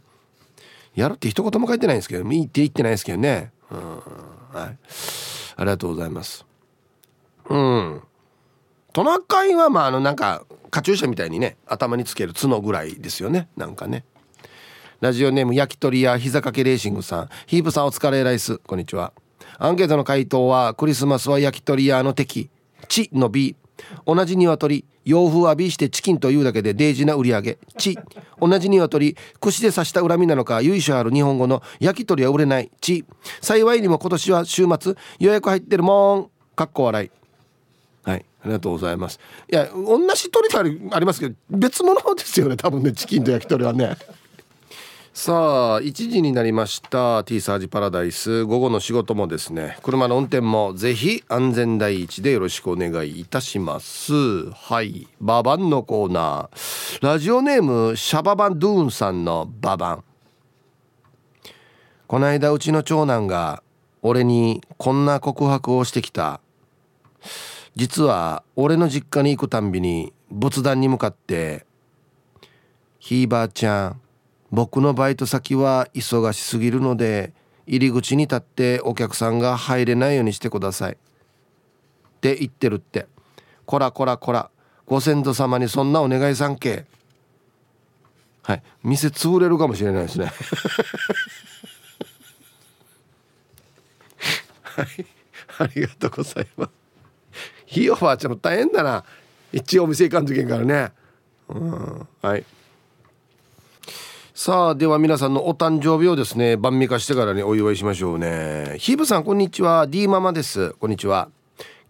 [0.93, 3.54] やるって一言も書いてないんですけどいいって言ってないですけどね。
[3.71, 4.77] うんはい。
[5.56, 6.45] ありがとうございます。
[7.47, 8.01] うん。
[8.93, 13.47] トナカイはまああのなんかカチューシャみたいにね頭につける角ぐらいですよね。
[13.56, 14.04] なんかね。
[14.99, 17.30] ラジオネーム焼き鳥屋膝掛けレーシングさん。
[17.47, 18.58] ヒープさんお疲れライス。
[18.58, 19.13] こんにちは。
[19.58, 22.49] アンケートの回答はクリスマスは焼き鳥屋の敵。
[22.88, 23.56] 地の B
[24.06, 24.86] 同じ鶏。
[25.04, 27.58] 洋風は B してチキンというだけでデージな売り上げ。
[27.77, 27.97] 地
[28.39, 29.17] 同じ鶏。
[29.39, 31.63] 串で刺した恨みなのか由緒ある日本語の。
[31.80, 32.69] 焼き鳥は売れない。
[32.82, 33.06] 地
[33.39, 36.30] 幸いにも今年は週末予約入ってるもん。
[36.56, 37.20] かっこ笑い。
[38.03, 38.25] はい。
[38.43, 39.19] ありがとうございます。
[39.51, 40.47] いや同じ鳥
[40.91, 43.95] ありますけど別物ですよね多分ねチキンと焼き鳥はね。
[45.13, 48.45] さあ1時になりました T サージパラダイス。
[48.45, 54.49] 午後の仕事もですね車の運転もぜひ安全第一でよろしくお願いいたします。
[54.51, 55.07] はい。
[55.19, 57.05] ババンのコーナー。
[57.05, 60.03] ラジオネームシャババンドゥーンさんのババン。
[62.07, 63.61] この間うちの長男が
[64.01, 66.41] 俺にこんな告白をしてきた。
[67.75, 71.65] 実は俺の実家に行くたんびに仏壇に向かって
[72.99, 74.01] 「ひいばあちゃん
[74.51, 77.34] 僕のバイト先は忙しすぎるので
[77.65, 80.97] 入り口に立ってお客さんが入れないようにしてください」っ
[82.21, 83.07] て言ってるって。
[83.71, 84.51] こらこらこら
[84.86, 86.86] ご先祖様にそんなお願いさんけ。
[88.43, 88.63] はい。
[88.84, 90.25] 店潰れるかもしれないですね。
[94.62, 94.88] はい。
[95.57, 96.81] ありがとうございます。
[97.71, 99.05] ひいおばあちゃんも大変だな。
[99.53, 100.91] 一応お店行かんといけんからね。
[101.47, 102.07] うん。
[102.21, 102.43] はい。
[104.34, 108.75] さあでは皆さんのお誕生日をですね晩味化してからにお祝いしましょうね。
[108.77, 109.88] ヒブさんこんにちは。
[109.88, 110.71] D ママです。
[110.81, 111.29] こんにちは。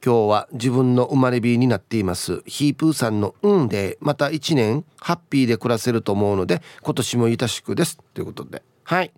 [0.06, 2.44] 今日は自分の生まれ日になっています。
[2.46, 7.98] ヒープーさんの運でまた1年ハッピーで暮らせると思うので今年もいたしくです。
[8.14, 8.62] ということで。
[8.84, 9.12] はい。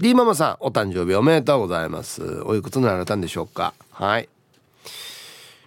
[0.00, 2.40] D ママさんお誕生日おめでとうございます。
[2.42, 3.74] おいくつになられたんでしょうか？
[3.92, 4.28] はい。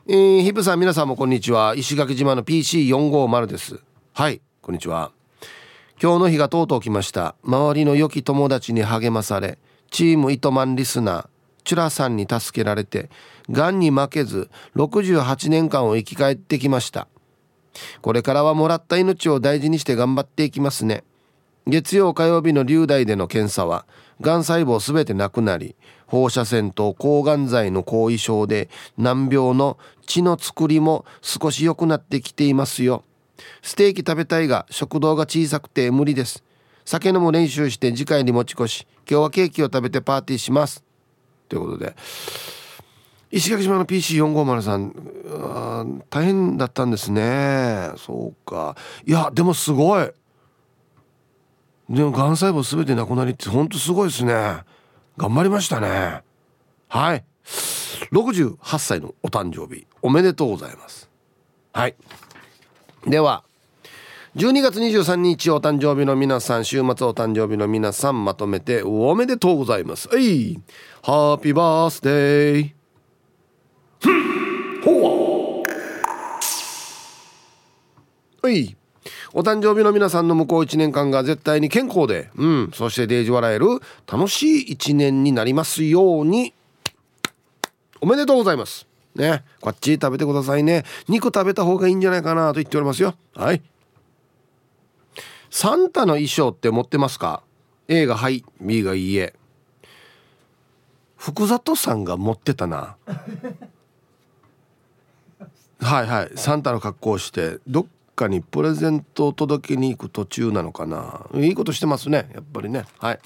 [0.05, 1.75] えー、ヒブさん皆さんもこんにちは。
[1.77, 3.79] 石垣島の PC450 です。
[4.11, 5.13] はいこんにちは。
[6.01, 7.35] 今日の日がとうとう来ました。
[7.41, 9.57] 周りの良き友達に励まされ
[9.91, 11.27] チーム糸満リスナー
[11.63, 13.09] チュラさんに助けられて
[13.49, 17.07] がんに負けず68年間を生き返ってきました。
[18.01, 21.05] これからはもらった命を大事にして頑張っていきますね。
[21.65, 23.85] 月曜火曜日の流大での検査は
[24.23, 25.75] がん細胞すべてなくなり
[26.07, 33.03] 放射線と抗がん剤の後遺症で難病の血の作りも少し良くなってきていますよ。
[33.61, 36.43] ステーキ食べたいが食堂が小さくて無理です。
[36.85, 40.83] 酒飲む練習して次回に持ち越し今日はケーキを食べてパーティーします。
[41.49, 41.95] ということで。
[43.31, 47.89] 石垣島の PC450 さん大変だったんですね。
[47.97, 48.77] そうか。
[49.05, 50.11] いやでもすごい。
[51.89, 54.33] でもがん細胞全てなくなりってほんとすごいですね。
[55.17, 56.23] 頑張りましたね。
[56.87, 57.23] はい。
[58.11, 61.09] 68歳のお誕生日おめでとうございます。
[61.73, 61.95] はい。
[63.05, 63.43] では
[64.35, 70.07] 12月23日お誕生日の皆さん週末お誕生日の皆さんまとめておめでとうございます。
[70.07, 70.59] はい。
[71.03, 72.73] ハッピーバースデー。
[74.83, 75.61] ほ
[78.43, 78.47] う。
[78.47, 78.75] はい。
[79.35, 83.65] お誕生日の皆さんの向こう1年間が絶対に健康で、うん、そしてデージ笑える
[84.05, 86.53] 楽しい1年になりますように。
[87.99, 88.85] おめでとうございます。
[89.15, 89.43] ね。
[89.59, 90.83] こっち食べてくださいね。
[91.07, 93.15] 肉食べた方がいいんじゃないかなと言っておりますよ。
[93.33, 93.63] はい。
[95.49, 97.41] サンタの衣装って持ってますか
[97.87, 99.33] ？A がはい B がいいえ。
[101.17, 102.97] 福里さんが持ってたな。
[105.81, 106.31] はいはい。
[106.35, 107.85] サンタの格好をしてどっ
[108.23, 111.27] かにプレゼントを届けに行く途中なのかな。
[111.35, 112.85] いいことしてますねやっぱりね。
[112.99, 113.19] はい。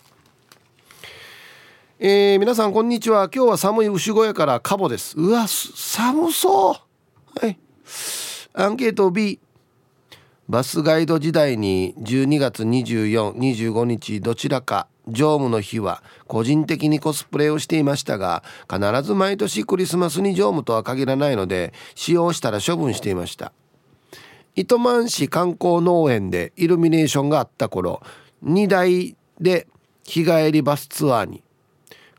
[2.00, 3.30] えー、皆さんこんにちは。
[3.34, 5.18] 今日は寒い牛小屋からカボです。
[5.18, 7.40] うわ寒そう。
[7.40, 7.58] はい。
[8.54, 9.40] アンケート B
[10.50, 23.52] バスガイド時代に12月2425日どちらか乗務の日は個人的にコスプレをしていましたが必ず毎年クリスマスに乗務とは限らないので使用したら処分していました。
[24.58, 28.02] 糸満市観光農園でイルミネーションがあった頃
[28.44, 29.68] 2台で
[30.04, 31.44] 日帰りバスツアーに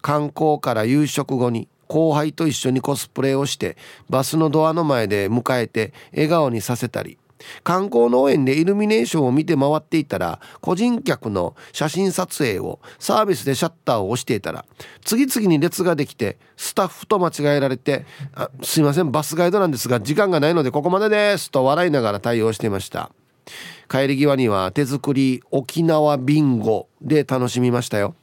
[0.03, 3.77] 観光から夕食後に後輩と一緒にコスプレをして
[4.09, 7.19] バスのドアの前で迎えて笑顔にさせたり
[7.63, 14.65] 観光農園でイルミネーションを見て回っていたら個人客の写真撮影をサービスでシャッターを押していたら
[15.05, 23.11] 次々に列ができてスタッフと間違えられて「あすいませんバスガイドなんですが時間がないのでここまでです」と笑いながら対応していました。
[23.89, 28.15] 帰り際には手作り沖縄ビンゴで楽しみましたよ。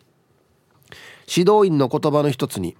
[1.27, 2.77] 指導員の言葉の一つに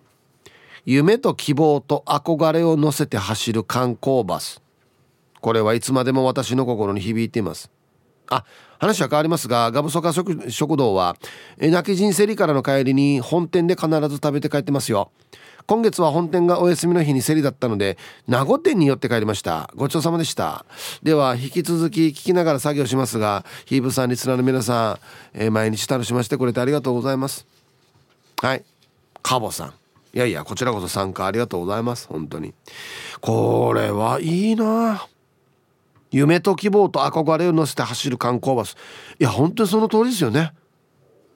[0.86, 4.62] 夢と希望と憧れを乗せて走る観光バス。
[5.42, 7.70] これはいつまでも私の心に響いています。
[8.30, 8.44] あ
[8.80, 11.16] 話は変わりますがガブソカ食堂は
[11.58, 15.12] 泣き人セリからの帰りに本店で必ず食べて帰ってますよ。
[15.68, 19.72] 今月は本店がお休みの日に競りだったので名護店に寄って帰りました。
[19.76, 20.66] ごちそうさまでした。
[21.02, 25.00] では引き続き聞きながら作業しますがヒーブさんリスナーの皆さ
[25.34, 27.48] ん、えー、毎日楽しませてくれてありがとうございます。
[28.42, 28.64] はい。
[29.24, 29.74] カボさん。
[30.14, 32.08] いやいやこちらこそ参加ありがとうございます。
[32.08, 32.54] 本当に。
[33.22, 35.08] これはいいな。
[36.16, 38.78] 夢と希望と憧れを乗せて走る観光バス。
[39.20, 40.54] いや本当にその通りですよね。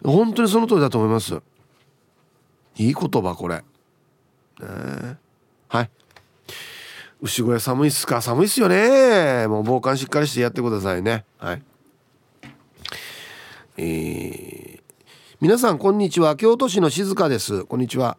[0.05, 1.41] 本当にその通りだと思います。
[2.77, 3.63] いい言葉これ、ね、
[5.67, 5.89] はい。
[7.21, 8.21] 牛小屋寒いっすか？
[8.21, 9.47] 寒いっすよね。
[9.47, 11.25] もう防寒しっかりしてやってくださいね。
[11.39, 11.61] はい。
[13.75, 14.79] えー、
[15.41, 16.37] 皆さんこんにちは。
[16.37, 17.65] 京都市の静香です。
[17.65, 18.17] こんにちは。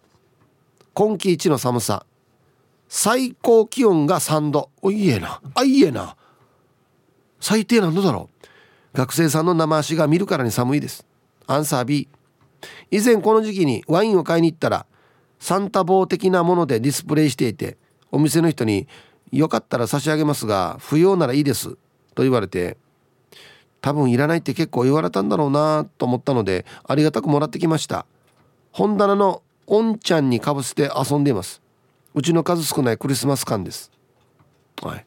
[0.92, 2.04] 今季一の寒さ。
[2.86, 4.68] 最高気温が3度。
[4.82, 5.40] おいえな。
[5.54, 6.16] あいいえな。
[7.40, 8.28] 最低何度だろ。
[8.44, 8.46] う
[8.96, 11.06] 学生さんの生足が見るからに寒いです。
[11.46, 12.08] アンサー B
[12.90, 14.86] 以前この時期にワインを買いに行ったら
[15.38, 17.78] サンタ棒的なものでディスプレイしていて
[18.12, 18.86] お店の人に
[19.32, 21.76] 「よかったら差し上げますが不要ならいいです」
[22.14, 22.76] と言われて
[23.80, 28.04] 多分いらないって結構言われたんだろうなと思ったのでありがたくもらってきました。
[28.72, 31.62] 本棚のおんちゃんにかぶせて遊んでいます。
[32.14, 33.90] うちの数少ないクリスマス感です。
[34.82, 35.06] はい。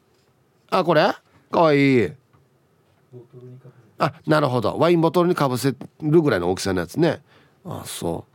[0.70, 1.14] あこれ？
[1.50, 2.12] かわいい。
[3.98, 4.76] あなるほど。
[4.78, 7.22] ワインボトルにかぶせるぐらいの大きさのやつね。
[7.64, 8.26] あそ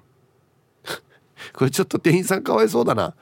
[0.85, 0.87] う。
[1.53, 3.13] これちょっと店員さんかわいそうだな。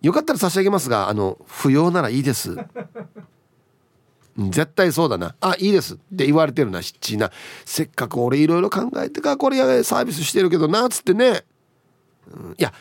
[0.00, 2.56] よかったら差し上げますがあの不要ならいいです。
[4.36, 5.34] 絶対そうだな。
[5.40, 5.94] あいいです。
[5.94, 7.30] って言われてるなしっちな。
[7.64, 11.44] せっかく俺いろいろ考えてかこれやサービスしてるけどなっつってね、
[12.32, 12.72] うん、いや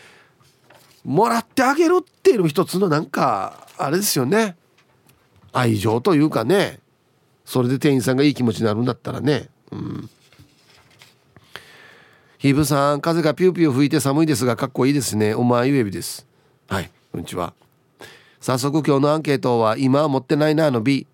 [1.03, 4.55] もらってあげるっていうのも一つのなんかあれですよね。
[5.51, 6.80] 愛情というかね。
[7.51, 9.49] それで店員さんがいい気持ちになるんだったらね。
[9.73, 10.09] うん。
[12.37, 15.35] ヒブさん風がピューピュー吹いて寒いですがかっこいいですね。
[15.35, 16.25] お前ゆえびです。
[16.69, 17.53] はいこんにちは。
[18.39, 21.07] 早速今日のアンケートは今は持ってないなの B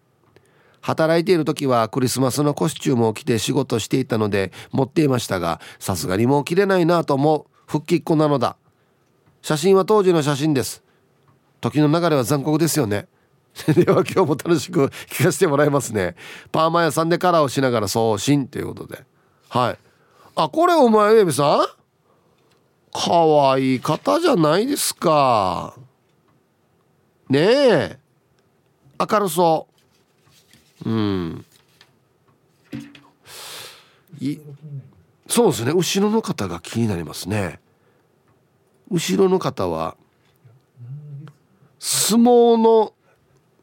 [0.80, 7.46] 働いている時はクリスマスのコスチュームを着て仕事していたので持っていましたがさすがにもう着れないなと思う。
[7.66, 8.58] 復帰っ子なのだ。
[9.42, 10.84] 写真は当時の写真です。
[11.62, 13.08] 時の流れは残酷ですよね。
[13.74, 16.16] では今日も楽しく聞かせてもらいますね。
[16.52, 19.04] パーマ屋さんでカラーをしながら送信ということで。
[19.50, 19.78] はい。
[20.36, 21.68] あこれお前ウェブさん？
[22.94, 25.76] かわいい方じゃないですか。
[27.30, 28.00] ねえ。
[29.00, 29.68] 明るそ
[30.86, 30.90] う。
[30.90, 31.46] うん。
[34.20, 34.38] い
[35.28, 35.72] そうですね。
[35.74, 37.60] 後ろの方が気になりますね。
[38.90, 39.98] 後ろの方は
[41.80, 42.94] 相撲の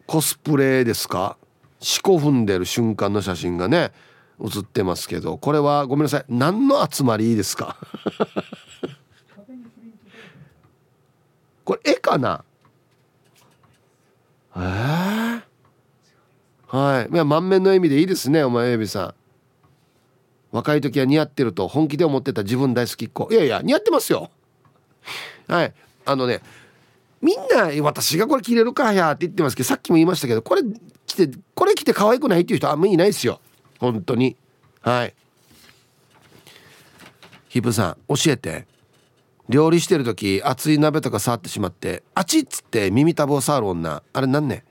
[0.06, 1.36] コスプレですか？
[1.80, 3.92] 四股踏んでる瞬間の写真がね
[4.38, 5.38] 写ってますけど。
[5.38, 6.24] これはごめんなさい。
[6.28, 7.76] 何の集まりですか？
[11.64, 12.44] これ絵かな？
[14.56, 15.42] えー、
[16.66, 17.12] はい。
[17.12, 19.14] いや満面の笑みでいいですねお前エビさん。
[20.52, 23.28] 若い時は似合ってると本気で思ってた自分大好きっ子。
[23.32, 24.30] いやいや似合ってますよ。
[25.48, 25.74] はい。
[26.04, 26.42] あのね
[27.24, 30.62] みんな私がこれ着れるかやって言ってますけどさっきも言いましたけどこれ
[31.06, 33.40] 着てこれ着て可愛くないっていう人あんまりいないですよ。
[33.80, 34.36] 本当に。
[34.82, 35.14] はい。
[37.48, 38.66] ヒプさん教えて。
[39.48, 44.64] 料理してる時熱い鍋とか触ってしまってあちっつって耳たぶを触る女あれなんね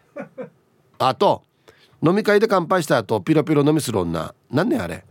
[0.98, 1.44] あと
[2.04, 5.06] 飲み会で乾杯した後ピロピロ飲みする女なんねあれ。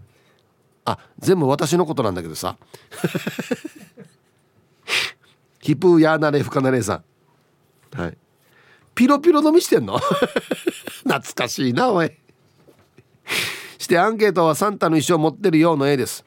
[0.85, 2.57] あ全部私のことなんだけどさ。
[5.63, 7.05] ヒプーヤーナレフカナレーさん。
[7.95, 8.17] はい。
[8.95, 9.99] ピロピロ飲みしてんの？
[11.05, 12.11] 懐かしいなおい。
[13.79, 16.25] してアンケートはサンタの衣装持ってるようの絵です。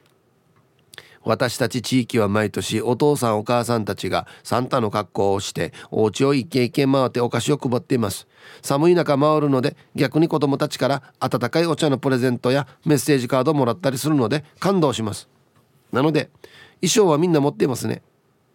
[1.23, 8.27] 私たち地域は毎年お父さんお母さんたちがサンタの格好をしてお家を一軒一軒回ってお菓子を配っています。
[8.61, 15.27] 寒い中回るので逆に子供たちから温かいお茶のプレゼントやメッセージカードをもらったりするので感動します。
[15.91, 16.29] なので
[16.81, 18.03] 衣装はみんな持っていますね。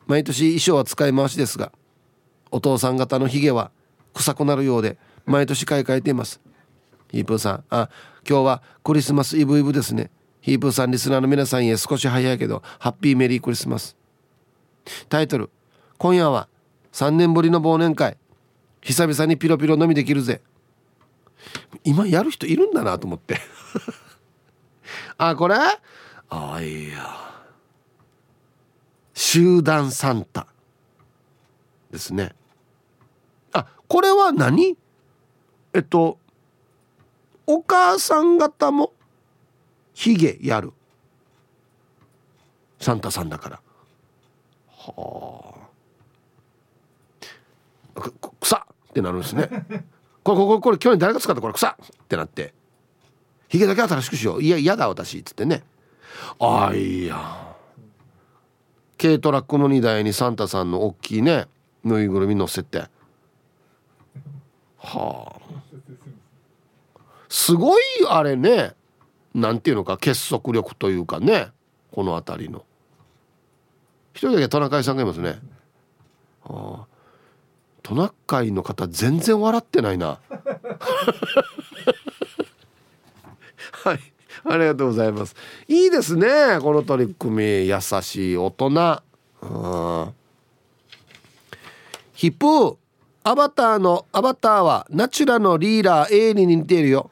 [0.07, 1.73] 毎年衣装は使い回しですが
[2.51, 3.71] お父さん方のヒゲは
[4.15, 6.41] 臭くなるようで毎年買い替えています。
[7.11, 7.89] ヒープーさんあ
[8.29, 10.11] 今日はクリスマスイブイブですね。
[10.41, 13.97] ヒープーさんリスナーの皆さんへ少し早いけどハッピーメリークリスマス。
[15.09, 15.51] タイトル
[15.99, 16.49] 今夜は
[16.93, 18.17] 3年ぶりの忘年会。
[18.81, 20.41] 久々にピロピロ飲みできるぜ。
[21.85, 23.39] 今やる人いるんだなと思って。
[25.19, 25.57] あこれ？
[26.31, 27.45] あいや。
[29.15, 30.47] 集団サンタ
[31.91, 32.35] ですね。
[33.53, 34.77] あこれは何？
[35.73, 36.19] えっと
[37.47, 38.93] お母さん方も
[39.95, 40.73] ヒゲやる。
[42.81, 43.61] サンタさんだから。
[44.69, 45.55] は
[47.97, 48.01] あ。
[48.41, 49.49] 草ってなるんですね。
[50.23, 51.41] これこれこれ去年誰が使った？
[51.41, 51.77] これ草っ
[52.09, 52.55] てなって。
[53.49, 54.43] ヒゲだけ新しくしよう。
[54.43, 55.65] いや嫌だ私っつってね。
[56.39, 57.57] あいや。
[58.97, 61.47] 軽トラックの荷台にサンタさんの大きいね
[61.85, 62.85] ぬいぐるみ乗せて
[64.83, 65.41] はあ。
[67.29, 68.75] すごいあれね。
[69.35, 71.49] なんていうのか結束力というかね。
[71.93, 72.65] この辺りの。
[74.13, 75.39] 一人だけトナカイさんがいますね。
[76.45, 76.87] ああ。
[77.83, 80.19] トナカイの方全然笑ってないな。
[83.73, 84.01] はい。
[84.45, 85.37] ありがとうございます。
[85.69, 87.69] いいですねこの取り組み。
[87.69, 89.03] 優しい大人。
[89.43, 90.15] うん
[92.15, 92.77] ヒップー。
[93.23, 97.11] アバターのアバターはナチュラのリーダー A に似ているよ。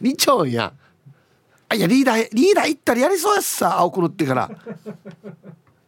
[0.00, 0.72] リチョンや。
[1.68, 4.50] あいやリーダーリーダー行ったらやりそうやすさ青く塗ってから。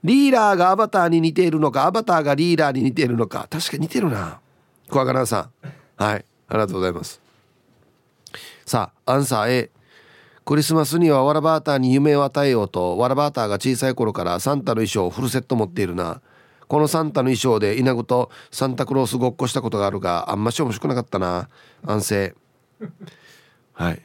[0.02, 3.46] リーダーがアバターに似ているのかアバターがリーダーに似ているのか。
[3.50, 4.40] 確かに似てるな。
[4.90, 6.02] 小若菜さん。
[6.02, 6.24] はい。
[6.48, 7.20] ありがとうございます。
[8.66, 9.70] さあアンサー A
[10.48, 16.22] クリスマスにはワラバーターに夢を与えようとワラバーターが小さい頃からサンタの衣装をフルセット持っているな。
[16.68, 21.50] このサンタの衣装で稲子とサンタクロースごっこしたことがあるがあんまし面白くなかったな。
[21.84, 22.34] 安静。
[23.74, 24.00] はい。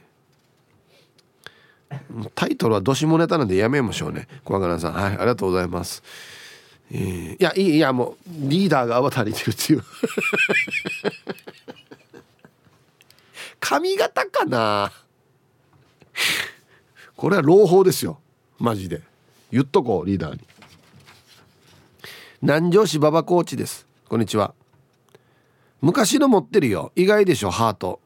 [2.36, 4.28] タイトルはどしもネタなんでやめましょうね。
[4.44, 4.94] 小若菜さん。
[4.96, 5.06] はい。
[5.06, 6.04] ありがとうございます。
[6.92, 9.84] えー、いやいいいやもうリーダーがアバターにてるっていう。
[13.62, 14.92] 髪型かな。
[17.16, 18.20] これは朗報ですよ。
[18.60, 19.02] マジで。
[19.52, 20.40] 言っとこうリーダーに。
[22.42, 23.86] 南城市馬場コーチです。
[24.10, 24.54] こんにちは。
[25.82, 26.92] 昔の持ってるよ。
[26.96, 28.00] 意外でしょハート。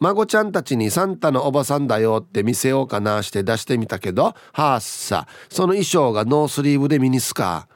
[0.00, 2.24] 孫ちゃんたちにサンタのおばさんだよ。
[2.26, 5.28] って見せようかなして出してみたけどはあさ。
[5.48, 7.68] その衣装がノースリーブでミニスカ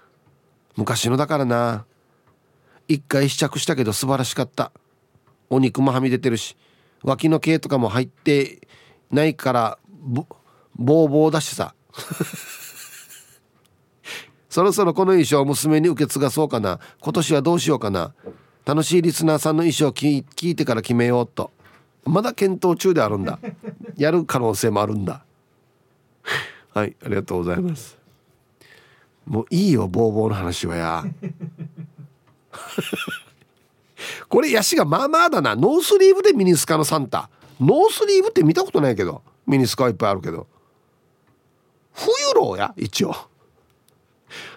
[0.76, 1.86] 昔のだからな。
[2.88, 4.72] 一回試着したけど素晴らしかった。
[5.48, 6.56] お肉もはみ出てるし
[7.02, 8.58] 脇の毛とかも入って
[9.10, 10.26] ないからぼ
[10.76, 11.74] ボーボーだしさ。
[14.50, 16.80] そろそろこの衣装娘に受け継がそうかな。
[17.00, 18.14] 今年はどうしようかな。
[18.64, 21.50] 楽しいリスナーさんの衣装聞いてから決めようと。
[22.04, 23.38] まだ検討中であるんだ。
[23.96, 25.22] やる可能性もあるんだ。
[26.72, 27.98] はいありがとうございます。
[29.26, 31.04] もういいよボーボーの話はや。
[34.28, 35.56] これヤシがまあまあだな。
[35.56, 37.28] ノースリーブでミニスカのサンタ。
[37.60, 40.46] ノースリーブって見たことないけどミニスカいっぱいあるけど。
[41.92, 43.14] 冬ロや一応。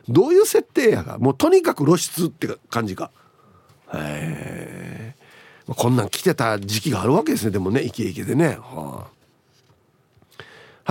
[0.10, 3.12] どういう設定やがもうとにかく露出って感じか。
[3.94, 5.16] へえ
[5.68, 7.52] こんなん来てた時期があるわけですね。
[7.52, 8.58] でもねイケイケでね。
[8.60, 9.20] はあ。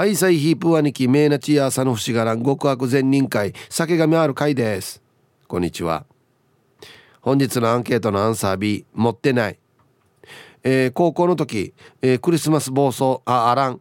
[0.00, 3.52] はいサイヒープ兄貴メイナチヤーサの節柄極悪善人会。
[3.68, 5.02] 酒神ある会です。
[5.48, 6.06] こんにちは。
[7.20, 9.58] 本日のアンケートのアンサー B 持ってない。
[10.62, 13.80] えー、高校の時、えー、クリスマス暴走ああらん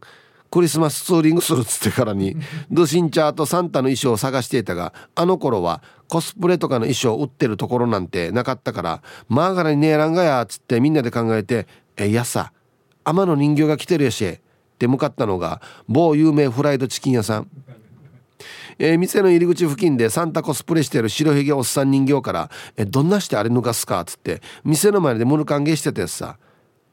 [0.49, 2.35] クリスマスツーリングするっつってからに
[2.71, 11.67] ドシンチャーとサンタの衣装を探していたがあの頃はコスプレとかの衣装を売ってるところなんてなかったからマーガラにねえらんがやっつってみんなで考えて
[11.97, 12.53] 「えいやさ
[13.03, 14.39] 天の人形が来てるやし」っ
[14.79, 17.49] て向かったのが某有名フライドチキン屋さん。
[18.79, 26.37] えー、店の入り口付近でサンタコスプレしてる白ひげおっさん人形から「えどんなしてあれ脱がすか?」っつって店の前で無歓迎してたやつさ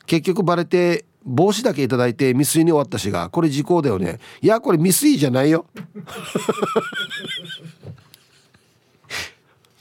[0.06, 4.20] 結局バレて帽子だけ頂いて未遂に終わったしがこれ時効だよね。
[4.42, 5.66] いやこれ未遂じゃないよ。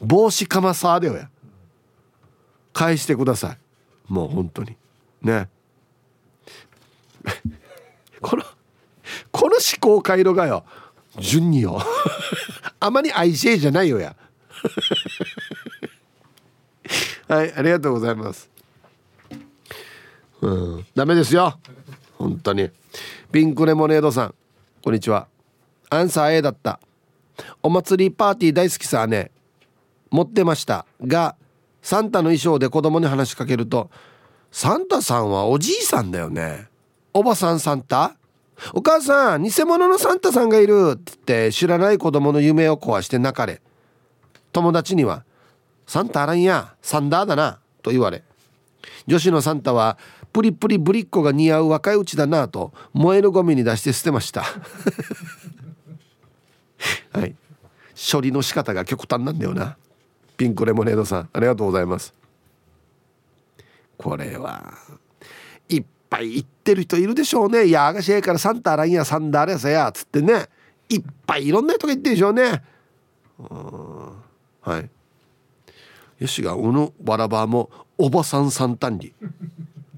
[0.01, 1.29] 帽子かまさーだよや。
[2.71, 3.57] 返してください。
[4.07, 4.75] もう本当に。
[5.21, 5.49] ね。
[8.21, 8.43] この
[9.31, 10.65] この思考回路がよ。
[11.19, 11.81] 順によ。
[12.79, 14.15] あまり愛しじゃないよや。
[17.27, 18.52] はいありがとうございます。
[20.43, 20.85] うん。
[20.93, 21.57] ダメですよ。
[22.17, 22.69] 本当に。
[23.31, 24.35] ピンクレモネードさん。
[24.83, 25.27] こんにちは。
[25.89, 26.81] アンサー A だった。
[27.61, 29.31] お祭りパーティー大好きさね。
[30.11, 30.85] 持ってました。
[31.01, 31.37] が
[31.81, 33.89] サンタの衣装で子供に話しかけると
[34.51, 36.67] サンタさんはおじいさんだよね。
[37.13, 38.17] おばさんサンタ？
[38.73, 40.95] お母さん偽物のサンタさんがいる。
[40.95, 41.17] って言っ
[41.47, 43.61] て知らない子供の夢を壊して泣かれ。
[44.51, 45.23] 友達には
[45.87, 46.75] 「サンタあらんや。
[46.81, 48.23] サンダーだな」と言われ。
[49.07, 49.97] 女子のサンタは
[50.33, 54.43] プリプリぶりっ子が似合う若いうちだなと燃えるゴミに出して捨てました。
[57.13, 57.35] はい。
[58.11, 59.77] 処理の仕方が極端なんだよな。
[60.35, 62.15] ピンクレモネードさんありがとうございます。
[63.95, 64.73] これは
[65.69, 67.65] いっぱい言ってる人いるでしょうね。
[67.65, 70.49] いやあがしえからサンタあらんやサンダーレさやつってね。
[70.89, 72.63] いっぱいいろんな人が言ってるでしょうね。
[74.61, 74.89] はい。
[76.17, 77.69] よしがうのわらばも
[77.99, 79.13] おばさんサンタンリ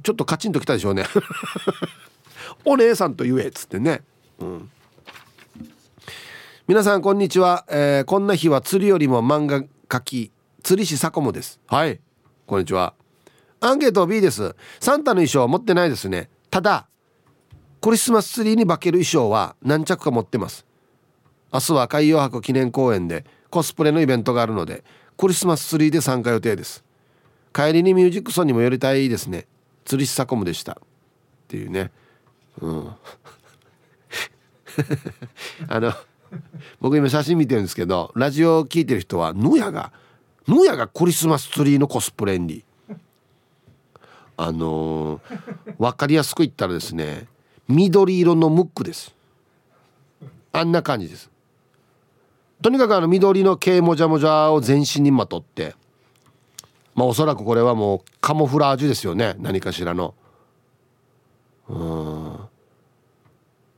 [0.05, 1.03] ちょっとカチンときたでしょうね。
[2.63, 4.03] お姉さんと言えっつってね。
[4.37, 4.69] うん。
[6.67, 10.31] 皆さんこんにちは、えー、こんな日は釣りよりも漫画描き
[10.61, 11.59] 釣り師サコモです。
[11.65, 11.99] はい。
[12.45, 12.93] こんにちは。
[13.61, 14.55] アンケート B です。
[14.79, 16.29] サンタの衣装持ってないですね。
[16.51, 16.85] ただ
[17.81, 20.67] クリスマスツリーに化ける衣装は何着か持ってます。
[21.51, 24.83] 明日は海洋博記念公園でコスプレのイベントがあるので
[25.17, 26.83] クリスマスツリーで参加予定です。
[27.51, 29.47] 帰りにミュージックソンにも寄りたいですね。
[29.85, 30.73] 釣り師サコムでした。
[30.73, 30.75] っ
[31.47, 31.91] ていうね。
[32.59, 32.91] うん。
[35.69, 35.93] あの
[36.81, 39.93] 僕今写真見てるんですけどラジオを聞いてる人は野屋が
[40.47, 42.63] 野屋がクリスマスツリーのコスプレに。
[44.37, 47.25] あのー、分かりやすく言ったらですね
[47.69, 49.15] 緑色のムックです。
[50.51, 51.29] あんな感じです。
[52.61, 55.75] とにかくあの緑の毛もじゃもじゃを全身にまとって
[56.95, 59.35] まあおそらくこれはもうカモフラージュですよね。
[59.39, 60.15] 何かしらの。
[61.67, 62.39] うん。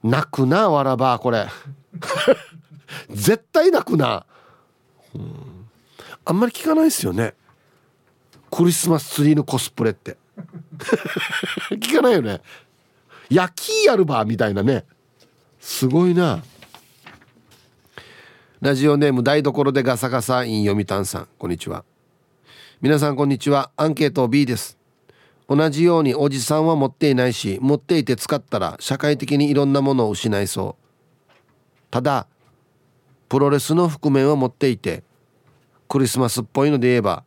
[0.03, 1.47] 泣くなわらばこれ。
[3.09, 4.25] 絶対泣くな。
[5.15, 5.67] うん。
[6.23, 7.33] あんまり聞かないですよね。
[8.51, 10.17] クリスマスツリーのコスプレって。
[11.71, 12.41] 聞かないよね。
[13.29, 14.85] 焼きやるばみたいなね。
[15.59, 16.43] すごいな。
[18.61, 21.83] ラジオネーム台所でガサガサイン読谷さんこんにちは。
[22.79, 23.71] 皆さんこんにちは。
[23.75, 24.77] アンケート B です。
[25.49, 31.41] 同じようにおじさんは持っていないし持っていて使ったら社会的にいろんなものを失いそう。
[31.89, 32.27] ただ
[33.29, 35.03] プロレスの覆面は持っていて
[35.89, 37.23] クリスマスっぽいので言えば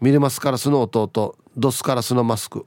[0.00, 2.64] ミルマスカラスの弟ドスカラスのマスク。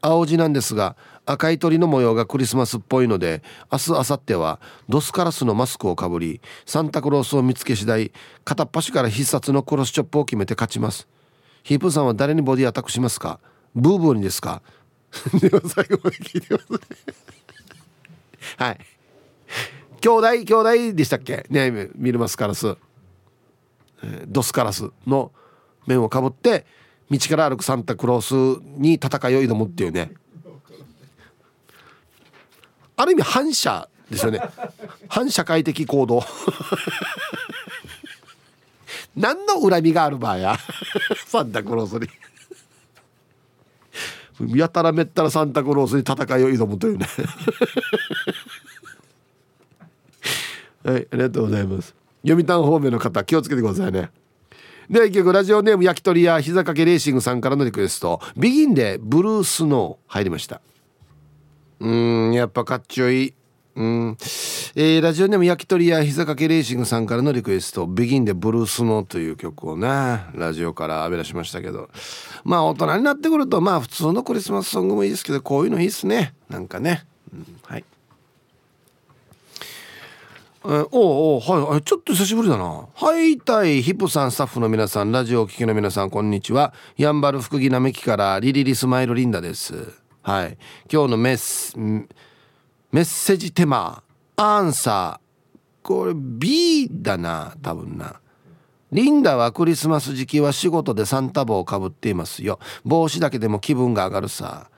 [0.00, 0.94] 青字なんですが
[1.30, 8.12] 赤い鳥の模様がクリスマスっぽいので明日明後日はドスカラスのマスクをかぶりサンタクロースを見つけ次第
[8.44, 11.06] 片っ端から必殺のクロスチョップを決めて勝ちます。
[11.62, 13.38] ヒープさんは誰にボディアタックしますか？
[13.74, 14.62] ブーブーにですか？
[15.40, 16.78] では最後まで聞いてますね
[18.56, 18.78] はい。
[20.00, 21.46] 兄弟兄弟でしたっけ？
[21.50, 22.76] ねミルマスカラス、
[24.02, 25.30] えドスカラスの
[25.86, 26.64] 面をかぶって
[27.10, 30.12] 道から歩くサンタクロースに戦いを挑むっていうね。
[33.00, 34.42] ある意味反社ですよね。
[35.08, 36.22] 反社会的行動。
[39.16, 40.58] 何の恨みがある場合や？
[41.26, 41.94] サンタクロース
[44.44, 44.58] に。
[44.58, 47.06] やたらめったらサンタクロースに戦いを挑むというね。
[50.84, 51.94] はいありがとうございます。
[52.22, 54.10] 読谷方面の方気をつけてくださいね。
[54.90, 60.60] では一曲ラジオネーム焼き鳥屋膝掛けレーシングさんからのリクエスト「ビギンでブルースノー」入りました
[61.80, 63.28] うんやっぱかっちょい。
[63.28, 63.34] い
[63.76, 64.16] うん、
[64.74, 69.86] えー、ラジオネーム焼き鳥屋膝掛けレーシングさんからのリクエスト「ビギンでブルースノー」という曲をね
[70.34, 71.88] ラジオから浴び出しましたけど。
[72.44, 76.34] まあ大人になってくるとまあ普通のクリスマスソングもいいですけどこういうのいいっすね。
[76.48, 77.84] なんかね、うん、はい。
[80.64, 82.86] えー、おおはいちょっと久しぶりだな。
[82.94, 86.74] はいたいヒップさんスタッフの皆さんラジオを聴きの皆さんこんにちは。
[86.96, 89.99] やんばる福木並木からリリリスマイルリンダです。
[90.22, 90.58] はい。
[90.92, 92.06] 今日のメッ
[92.92, 94.02] メッセージテーマ
[94.36, 95.86] アンサー。
[95.86, 98.20] これ B だな多分な。
[98.92, 102.58] リンダはクリスマス時期は仕事でサンタ帽をかぶっていますよ。
[102.84, 104.68] 帽子だけでも気分が上がるさ。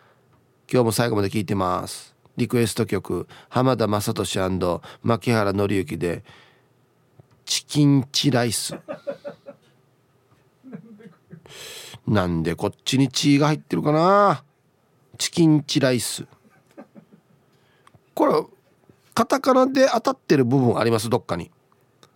[0.70, 2.14] 今日も最後まで聞いてます。
[2.36, 6.24] リクエスト曲浜田雅俊牧原紀之で
[7.44, 8.78] 「チキンチライス」
[12.06, 14.44] なんでこっちに血が入ってるかな。
[15.22, 16.26] チキンチライス。
[18.12, 18.32] これ
[19.14, 21.08] カタカナで当たってる部分あります？
[21.08, 21.52] どっかに。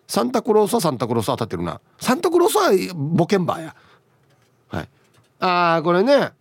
[0.08, 1.80] サンタクロースはサンタクロース当たってるな。
[2.00, 3.76] サンタクロースはボケンバーや。
[4.68, 4.88] はい。
[5.38, 6.32] ああこれね。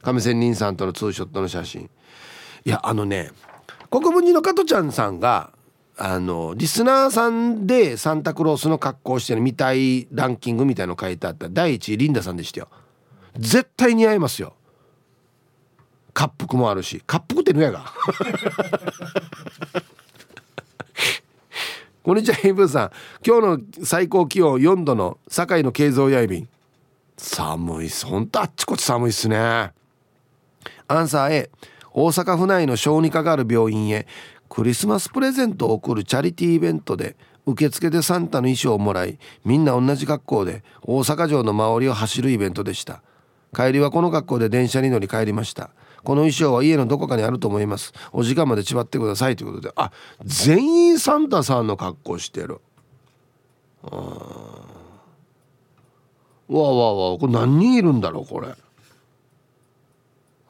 [0.00, 1.90] 亀仙人さんとのツーショットの写真。
[2.64, 3.30] いやあのね
[3.90, 5.52] 国分寺の加トちゃんさんが
[5.98, 12.68] あのリスナーさんでサンタクロースの格好をしてる見たいランキングみたいの書いてあった第一位リンダさんでしたよ。
[13.36, 14.54] 絶対似合いますよ。
[16.14, 17.84] 滑覆もあるし滑覆ってぬやが。
[22.02, 22.90] こんにちはヘイブーさん。
[23.26, 26.48] 今日の最高気温4度の堺の慶三やいびん。
[27.18, 28.06] 寒いっす。
[28.06, 29.72] ほんとあっちこっち寒いっすね。
[30.86, 31.50] アンサー A
[31.92, 34.06] 大阪府内の小児科がある病院へ
[34.48, 43.02] クリスマスプレゼントを贈るチャリティーイベントで受付でサンタの衣装をもらいみんな同じ格好で大阪城の周りを走るイベントでした。
[43.54, 45.70] 帰りはこの格好で電車に乗り帰りました。
[46.04, 47.92] この衣装は家のどこかにあると思います。
[48.12, 49.72] お時間まで縛ってくださいということで。
[49.76, 49.90] あ
[50.24, 52.60] 全員サンタさんの格好してる。
[53.82, 53.96] あ
[56.48, 58.48] わあわわこれ何人いるんだろうこれ。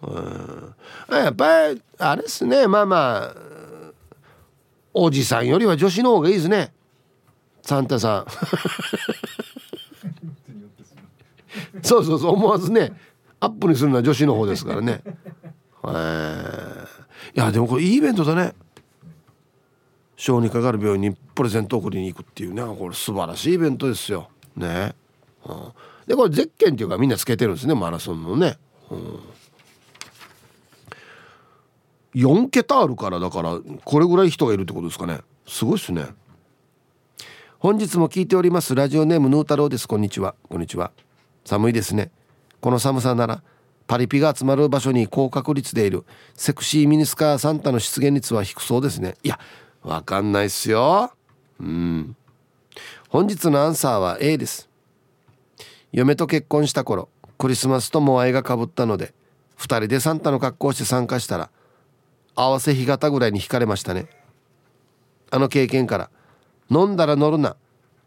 [0.03, 0.75] うん
[1.11, 2.67] やっぱりあれですね。
[2.67, 3.37] まあまあ
[4.95, 6.73] おじさんよりは女子の方がいいですね。
[7.63, 8.27] サンタさん。
[11.83, 12.93] そうそうそう思わずね。
[13.41, 15.03] アップにするのは女子の方ですからね。
[15.85, 16.87] えー、
[17.37, 18.55] いやでもこれいいイベントだね。
[20.17, 22.63] 小児科がある病院にプレゼント送りに行くっていうね。
[22.77, 24.29] これ素晴らしいイベントですよ。
[24.57, 24.97] ね、
[25.47, 25.73] うん、
[26.07, 27.75] でこれゼッケンっていうかみんなつけてるんですね。
[27.77, 28.59] マラソンのね、
[28.91, 29.21] うん。
[32.17, 35.21] 4桁あるからだからこれぐらい人がいるってことですかね。
[35.47, 36.07] すごいっすね。
[37.61, 38.75] 本日も聞いております。
[38.75, 39.87] ラジオネームヌー太郎です。
[39.87, 40.35] こんにちは。
[40.49, 40.91] こんにちは。
[41.45, 42.11] 寒いですね
[42.61, 43.43] この寒さなら
[43.87, 46.05] パリピが集まる場所に高確率でいる。
[46.35, 49.17] セクシーミニスカーサンタの出現率は低そうですね。
[49.23, 49.39] いや
[49.83, 51.13] わかんないっすよ。
[51.61, 52.17] うん。
[53.09, 54.69] 本日のアンサーは A です。
[55.93, 59.15] 嫁と結婚した頃クリスマスとモアイがかぶったので
[59.59, 61.51] 2人でサンタの格好をして参加したら
[62.35, 64.07] 合わせ干潟ぐらいに惹かれましたね。
[65.31, 66.11] あの経験から
[66.71, 67.57] 飲んだら乗るな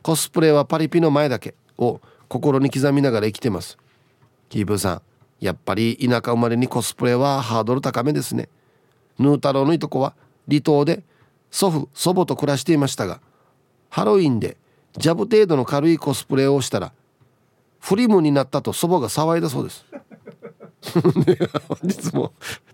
[0.04, 3.78] コスプレはパリピの前だけを心に刻みながら生きてます。
[4.52, 5.02] キープさん
[5.40, 8.50] やっぱり田舎生まれにコスプレはハードル高めですね。
[9.18, 10.14] ヌー太郎のいとこは
[10.48, 11.04] 離島で
[11.50, 13.22] 祖父祖母と暮らしていましたが
[13.90, 14.58] ハロウィンで
[14.98, 16.92] ジャブ程度の軽いコスプレをしたら
[17.80, 19.86] フリムになったと祖母が騒いだそうです。
[20.94, 22.34] 本日も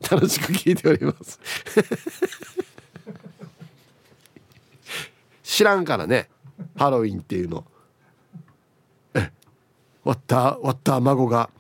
[0.09, 1.39] 楽しく聞いております。
[5.43, 6.27] 知らんからね
[6.75, 7.63] ハロウィンっていうの。
[9.13, 9.31] え
[10.03, 11.51] 割った割った孫が。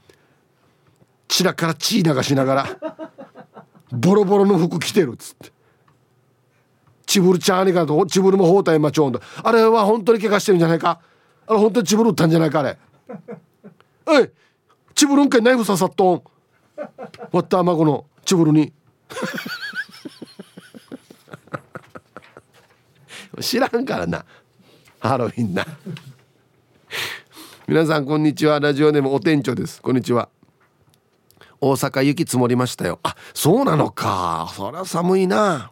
[1.27, 2.67] 白から血流しながら
[3.91, 5.51] ボロボロの服着てるっつって。
[7.05, 10.99] チブルチャーニカとチブルも包帯マチョンとあれは本当に怪我してるんじゃないか？
[11.47, 12.77] あれ本当にチブル打ったんじゃないかあれ？
[14.05, 14.29] おい！
[14.93, 16.21] チブルんかいナイフ刺さっとん。
[17.31, 18.73] 割った孫のチブルに。
[23.39, 24.25] 知らんからな。
[24.99, 25.65] ハロウィンな。
[27.67, 28.59] 皆さんこんにちは。
[28.59, 29.81] ラジオネームお店長です。
[29.81, 30.27] こんにちは。
[31.61, 32.99] 大阪雪積もりましたよ。
[33.03, 34.51] あそうなのか。
[34.55, 35.71] そりゃ寒いな。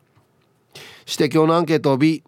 [1.06, 2.24] して今日のアンケート B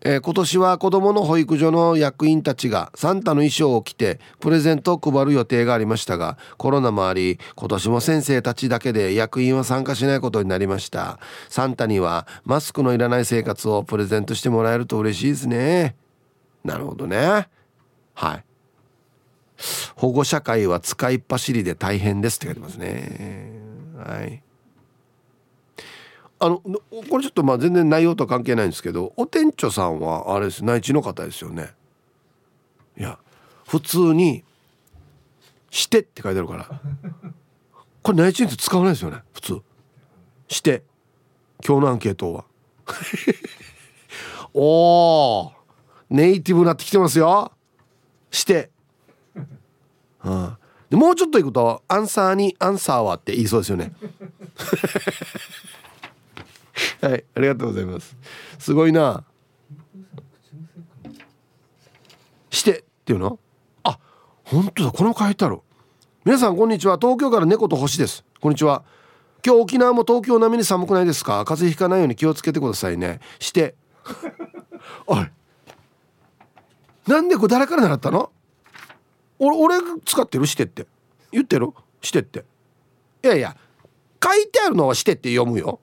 [0.00, 11.18] えー、今年は子どもの保育所の役員たちがサンタの衣装を着てプレゼントを配る予定がありましたがコロナもあり今年も先生たちだけで役員は参加しないことになりました。
[11.48, 15.96] サンタにはマスクのいらない生活をプレゼントしてもらえると嬉しいですね。
[16.64, 17.48] なるほどね。
[18.14, 18.44] はい。
[19.96, 23.52] 保護者会は使いっ走りで大変ですって書いてますね。
[23.96, 24.42] はい。
[26.40, 31.70] あのこれちょっとまあ全然内容とは関係ないんですけどお店長さんはあれです内地の方ですよね。
[32.96, 33.18] いや
[33.66, 34.44] 普通に
[35.70, 36.80] 「して」って書いてあるから。
[38.02, 39.60] これ内地人使わないですよね普通
[40.48, 40.82] 「して」
[41.66, 42.44] 今日のアンケートは。
[44.54, 45.52] おお
[46.08, 47.52] ネイティブになってきてますよ
[48.30, 48.70] 「して」
[50.24, 50.56] うん、
[50.90, 53.92] でもうちょっといくと「アンサーにアンサーは」って言いそうですよね。
[57.00, 58.16] はいありがとうございます。
[58.58, 59.24] すごいな。
[62.50, 63.38] してっていうの？
[63.84, 63.98] あ
[64.44, 65.60] 本当だこの書いてある
[66.24, 66.98] 皆さんこんにちは。
[67.00, 68.24] 東京から猫と星です。
[68.40, 68.82] こんにちは。
[69.46, 71.44] 今日沖縄も東京並みに寒くないですか？
[71.44, 73.20] 風邪ひかないように気をつけてくださいね。
[73.38, 73.76] して。
[75.06, 75.26] おい。
[77.06, 78.32] なんでこれ誰から習ったの？
[79.38, 80.86] 俺俺使ってるしてって。
[81.32, 81.72] 言ってる？
[82.00, 82.44] してって。
[83.22, 83.56] いやいや
[84.22, 85.80] 書いてあるのはしてって読むよ。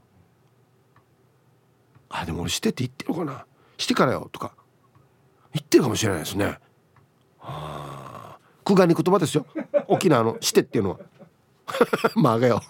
[2.10, 3.46] あでも俺してって言ってるかな。
[3.78, 4.54] してからよとか。
[5.54, 6.46] 言ってるかもしれないですね。
[6.46, 6.60] は
[7.40, 9.46] あ久我に言葉ですよ。
[9.88, 11.00] 沖縄のしてっていうのは。
[12.16, 12.62] まあがよ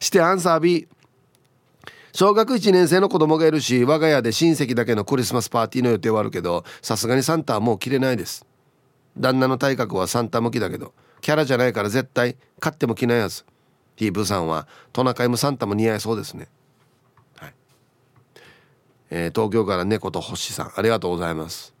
[0.00, 0.88] してアンサー B
[2.12, 8.46] 小学1年生の子供がいるし我が家で親戚だけのクリスマスパーティーの予定はあるけどさすがにサンタはもう着れないです。
[9.18, 13.44] 旦那の体格はサンタ向きだけどキャラじゃないから絶対買っても着ないやつ
[13.96, 16.48] ヒーブさんはトナカイもサンタも似合いそうですね。
[17.38, 17.54] はい。
[19.10, 21.74] えー、東京から猫と星さんありがとうございます。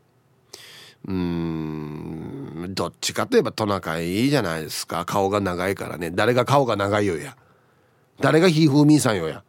[1.06, 5.04] うんどっちかといえばトナカイいいじゃないですか。
[5.04, 6.10] 顔が長いからね。
[6.10, 7.36] 誰が顔が長いよや。
[8.20, 9.44] 誰がひーふーみーさんよや。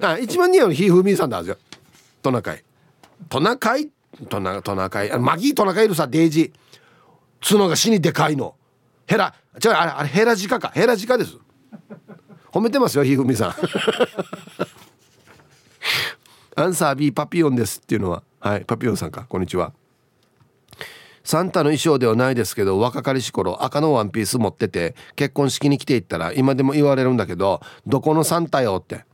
[0.02, 1.56] あ一番似合うのひーふーみーさんだはずよ。
[2.22, 2.62] トナカイ。
[3.30, 3.88] トナカイ
[4.28, 6.52] トナトナカイマギートナカイいるさデイジ。
[7.40, 8.54] 角が死にでかいの。
[9.06, 9.34] ヘラ
[9.64, 10.70] 違うあれあれヘラジカか。
[10.74, 11.38] ヘラジカです。
[12.52, 13.54] 褒めてますよひふみさん。
[16.56, 18.22] アンサー B パピヨンですっていうのは。
[18.40, 19.24] はいパピヨンさんか。
[19.28, 19.72] こんにちは。
[21.22, 29.04] サンタの衣装ではないですけど若かりし頃赤のワンピース持ってて結婚式に来ていったら今でも言われるんだけどどこのサンタよって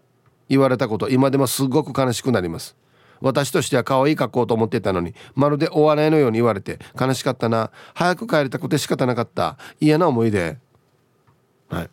[0.49, 2.77] 言われたこと今でもすごく悲しくなります。
[3.21, 7.71] 私としては可愛い格好と思ってたのにまるでお笑いのように言われて悲しかったな。
[7.95, 9.57] 早く帰りたくて仕方なかった。
[9.81, 10.59] 嫌な思い出。
[11.69, 11.91] はい。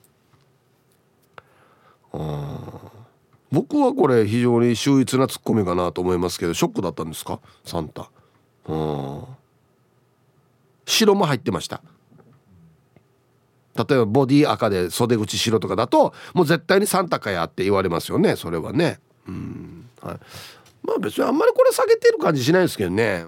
[3.51, 7.39] 僕はこれ非常に秀逸なツッコミかなと思いますけどショックだったんですか？
[7.65, 8.09] サンタ。
[8.67, 9.23] うん
[10.85, 11.81] 白も入ってました。
[13.75, 18.99] 例えばボディ赤で袖口白とかだともう絶対にサンタかやって言われますよねそれはね。
[19.27, 19.89] うん。
[20.01, 20.19] はい。
[20.83, 23.25] まあ別にあんまりこれ下げてる感じしないですけどね。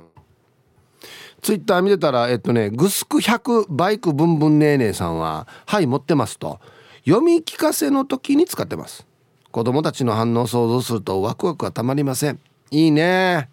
[1.41, 6.59] ツイッター見てたらえっとねグスク100バイクブンブンねーねーさんは「はい持ってます」と。
[7.05, 9.05] 読み聞かせの時に使ってます。
[9.51, 12.39] 子供たちの反応を想像するとワクワクはたまりません。
[12.71, 13.49] いいね。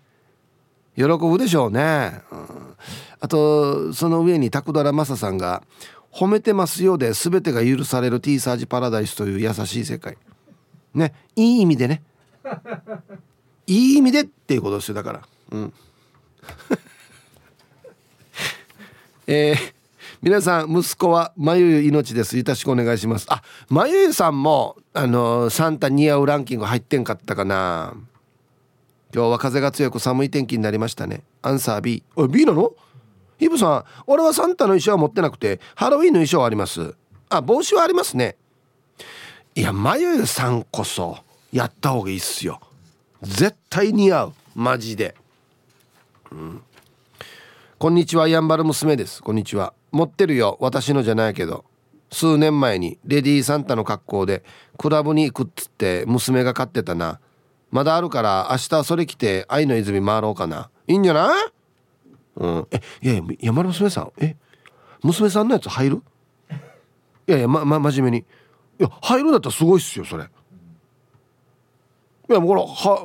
[0.96, 2.76] 喜ぶでしょうね、うん、
[3.20, 5.62] あとその上にタクダラマサさんが
[6.12, 10.18] 「褒めてますよ」で全てが許される T サージパラダイスという優しい世界。
[10.94, 11.14] ね。
[11.36, 12.02] いい意味でね。
[13.66, 15.22] いい意味でっていうことですよだから。
[15.52, 15.72] うん。
[19.26, 19.74] えー
[20.22, 22.38] 皆さん息子はまゆ命です。
[22.38, 23.26] よろしくお願いします。
[23.28, 27.94] あまゆさんもあのサンタ似合うランキング入ってんかったかな。
[29.12, 31.24] 今日は風が強く寒い天気になりましたね。
[31.42, 32.72] アンサー B おい B なの？
[33.40, 36.94] イブさん俺はサンタの衣装は持ってなくてハロウィンの衣装はあります。
[37.28, 38.36] あ帽子はありますね。
[39.56, 41.18] いやまゆゆさんこそ
[41.50, 42.60] やった方がいいっすよ。
[43.22, 44.32] 絶対似合う。
[44.56, 45.14] マジで。
[46.32, 46.62] うん。
[47.78, 49.22] こんにちはやんばる娘です。
[49.22, 49.74] こんにちは。
[49.92, 50.58] 持ってるよ。
[50.60, 51.64] 私のじゃないけど。
[52.10, 54.44] 数年前にレディーサンタの格好で
[54.76, 57.20] クラブに行くっつって娘が買ってたな。
[57.70, 60.68] まだあるから明日それ着て愛の泉回ろうかな。
[60.88, 61.52] いいんじゃない？
[62.36, 62.66] うん。
[62.72, 64.36] えいやいや山田娘さんえ
[65.00, 66.02] 娘さんのやつ入る？
[67.28, 68.24] いやいやまま真面目に。
[68.80, 70.28] いや入るんだったらすごいっすよそれ。
[72.32, 72.64] いやこれ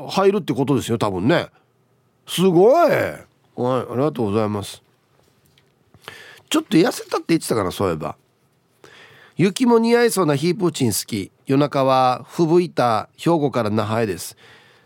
[0.09, 1.47] 入るってことですよ多分ね。
[2.27, 2.91] すごい。
[2.91, 3.27] はい
[3.59, 4.81] ありがとうございます。
[6.49, 8.15] ちょっと痩せたって言ってたかなそういえば。
[9.35, 11.31] 雪も似合いそうなヒープーチン好き。
[11.45, 14.37] 夜中は吹雪いた兵庫から那覇へです。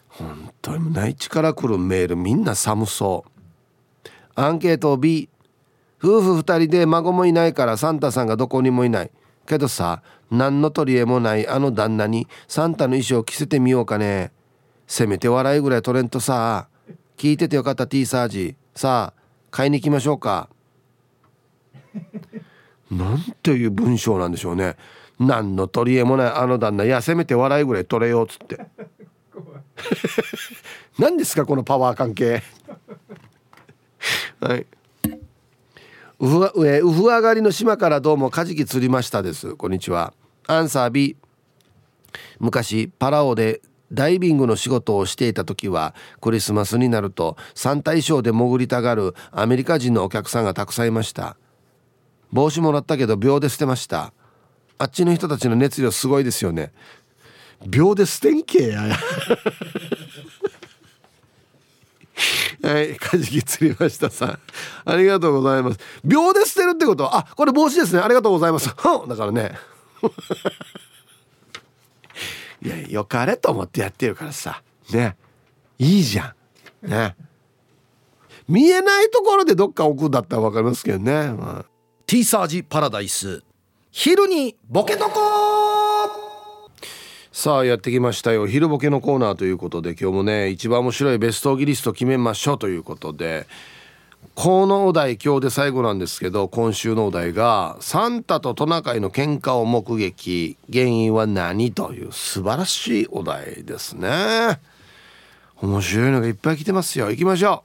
[0.10, 4.10] 本当に内地から来るメールみんな寒そう。
[4.36, 5.30] アンケート B
[6.04, 9.12] 夫婦2人で孫もいないからサンタさんがどこにもいない。
[9.46, 10.02] けどさ
[10.32, 14.32] 何の取り柄もないあの旦那にサンタの衣装を着せてみようかね。
[14.88, 16.68] せめて笑いぐらい取れんとさ。
[17.18, 18.56] 聞いててよかった T サージ。
[18.74, 19.22] さあ
[19.52, 20.50] 買いに行きましょうか。
[22.90, 24.78] なんていう文章なんでしょうね。
[25.20, 26.86] 何の取り柄もないあの旦那。
[26.86, 28.66] いやせめて笑いぐらい取れようっつって。
[30.98, 32.42] 何ですかこのパワー関係。
[34.40, 34.66] はい。
[36.20, 39.56] うふわえうふ上がりの島からどうもカジキ釣りましたです。
[39.56, 40.14] こんにちは。
[40.52, 41.16] アンサー B
[42.40, 51.38] 昔パラオでダイビングの仕事をしていた時はクリスマスになると3体ショーで潜りたがるアメリカ人のお客さんがたくさんいました。
[52.34, 54.12] 帽子もらったけど秒で捨てました。
[54.78, 56.74] あっちの人たちの熱量すごいですよね。
[57.66, 58.82] 秒で捨てんけや。
[62.64, 64.40] はいカジキ釣りましたさん。
[64.86, 65.80] ありがとうございます。
[66.04, 67.06] 秒で捨てるってこと？
[67.06, 68.02] はあこれ帽子ですね。
[68.02, 68.68] ありがとうございます。
[68.68, 68.74] だ
[69.16, 69.71] からね
[72.64, 74.62] いやよかれと思ってやってるからさ。
[74.92, 75.16] ね。
[75.80, 76.36] いいじゃ
[76.84, 76.88] ん。
[76.88, 77.16] ね。
[78.48, 81.66] 見えないところでどっか置くんだったら分かりますけどね、まあ、
[82.06, 83.44] T サージパラダイス。
[83.92, 85.20] 昼にボケとこ
[87.32, 88.46] さあやってきましたよ。
[88.46, 93.48] 昼ボケのコーナーということで今日もね一番面白いベストギリスト決めましょうということで
[94.36, 100.58] このお題今日で最後なんですけど今週のお題が「サンタとトナカイの喧嘩を目撃。
[100.72, 104.60] 原因は何?」という素晴らしいお題ですね。
[105.62, 107.12] 面白いのがいっぱい来てますよ。
[107.12, 107.64] 行きましょ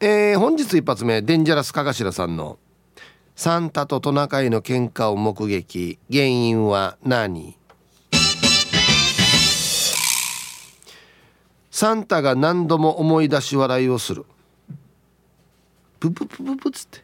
[0.00, 0.04] う。
[0.04, 2.58] えー、本日一発目デンジャラスかがしらさんの
[3.36, 5.98] 「サンタとトナカイの喧嘩を目撃。
[6.10, 7.56] 原因は何?」
[11.70, 14.24] サンタが何度も思い出し笑いをする。
[16.00, 16.98] プププププっつって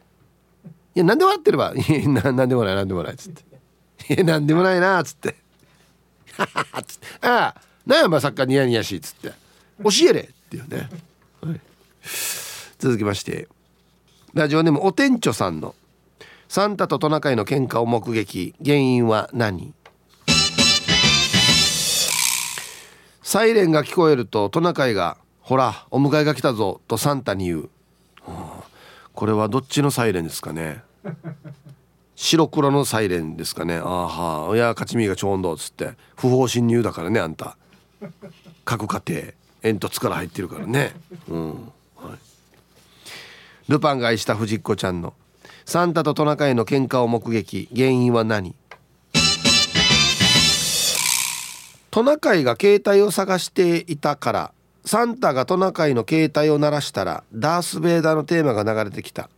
[0.95, 3.43] 「いや何で笑ってればいや何でもない何でもない」っつって
[4.13, 5.29] 「いや何でもないな」っつって
[6.79, 9.33] 「っつって「ああ何やお前サッカーニヤニヤし」っつって
[9.83, 10.89] 「教えれ」っていうね、
[11.41, 11.59] はい、
[12.79, 13.47] 続きまして。
[14.35, 15.75] ラジオネームお店長さんの
[16.49, 18.53] 「サンタとトナカイの喧嘩を目撃。
[18.61, 19.73] 原因は何?」
[23.23, 27.69] サイレンが聞こえるとトナカイが「ほらお迎えが来たぞ」とサンタに言う、
[29.15, 30.83] これはどっちのサイレンですかね？
[32.15, 33.75] 白黒のサイレンですかね？
[33.77, 35.93] ああはあいや勝ち身がちょうどっつって。
[36.15, 37.57] 不法侵入だからねあんた。
[38.63, 39.23] 各家庭。
[39.61, 40.93] 煙突から入ってるからね。
[41.27, 41.49] うん、
[41.95, 45.13] はい、ルパンが愛した藤子ちゃんの。
[45.65, 47.67] サンタとトナカイの喧嘩を目撃。
[47.75, 48.55] 原因は何？
[51.89, 54.53] トナカイが携帯を探していたから
[54.85, 59.29] サンタがトナカイの携帯を鳴らしたらダース・ベイダーのテーマが流れてきた。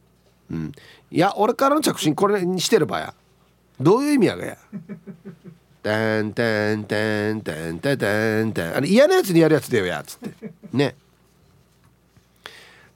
[0.52, 0.72] うん。
[1.10, 3.14] いや、俺からの着信これにしてればや。
[3.80, 4.58] どういう意味やがや。
[5.84, 8.76] てんてんてんてんてんてんてん。
[8.76, 10.04] あれ嫌なやつにやるやつだよや。
[10.06, 10.52] つって。
[10.74, 10.96] ね。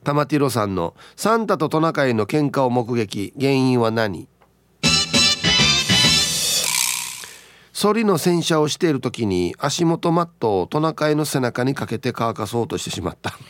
[0.04, 4.28] 玉ティロさんの「サンタとトナカイの喧嘩を目撃原因は何?」
[7.82, 13.34] ソリの洗車をしている時に足元マットをトナカイの背中にかけて乾かそうとしてしまった。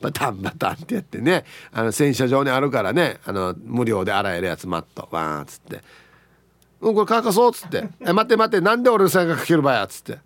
[0.00, 5.82] バタンバタンってやってねあの洗車場にあるからねあの無料で洗えるやつマットわーっつって
[6.80, 10.20] 「うんこれ乾かそう」っつって「え待って待ってなんで俺の背中かけるばや」っつって。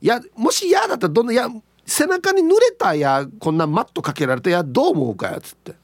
[0.00, 1.50] いやもし嫌だったらどんないや
[1.84, 5.74] 背中に濡れたやこんなマットかけられてやどう思うかやっつって。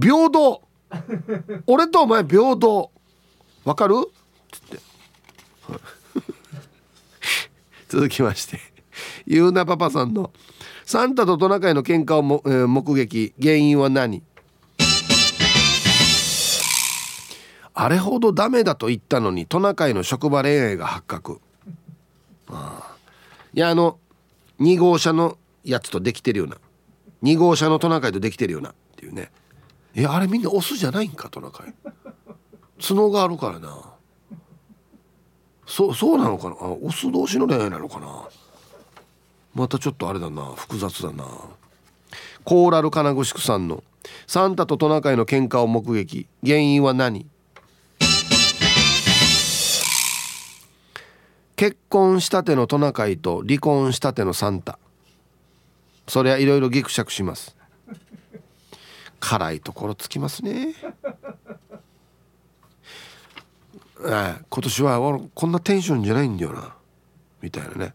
[0.00, 0.62] 平等。
[1.66, 2.90] 俺とお前平等。
[3.64, 3.94] わかる？
[4.52, 4.78] つって。
[7.88, 8.60] 続きまして。
[9.26, 10.32] ゆうなパパさんの
[10.86, 13.34] 「サンタとトナカイの喧嘩をも、えー、目撃。
[13.40, 14.22] 原因は何?」
[17.78, 21.40] あれほどダメだと言ったのにトナカイの職場恋愛が発覚。
[23.52, 23.98] いやあの
[24.60, 26.56] 2号車のやつとできてるような。
[27.22, 28.70] 2号車のトナカイとできてるような。
[28.70, 29.30] っていうね。
[29.98, 31.30] えあれみんなオスじゃないんか？
[31.30, 31.74] トナカイ
[32.78, 33.74] 角があるからな。
[35.66, 36.56] そそうなのかな？
[36.60, 38.28] あオス同士の恋愛なのかな？
[39.54, 40.52] またちょっとあれだな。
[40.54, 41.24] 複雑だな。
[42.44, 43.82] コーラル金具宿さんの
[44.26, 46.26] サンタとトナカイの喧嘩を目撃。
[46.44, 47.26] 原因は何？
[51.56, 54.78] 結婚したてのトナカイと離婚したてのサンタ。
[56.06, 57.55] そりゃいろいろギクシャクします。
[59.20, 60.74] 辛いところつきますね。
[63.98, 66.74] 今年はこんなテンションじゃないんだよな。
[67.40, 67.94] みたいなね。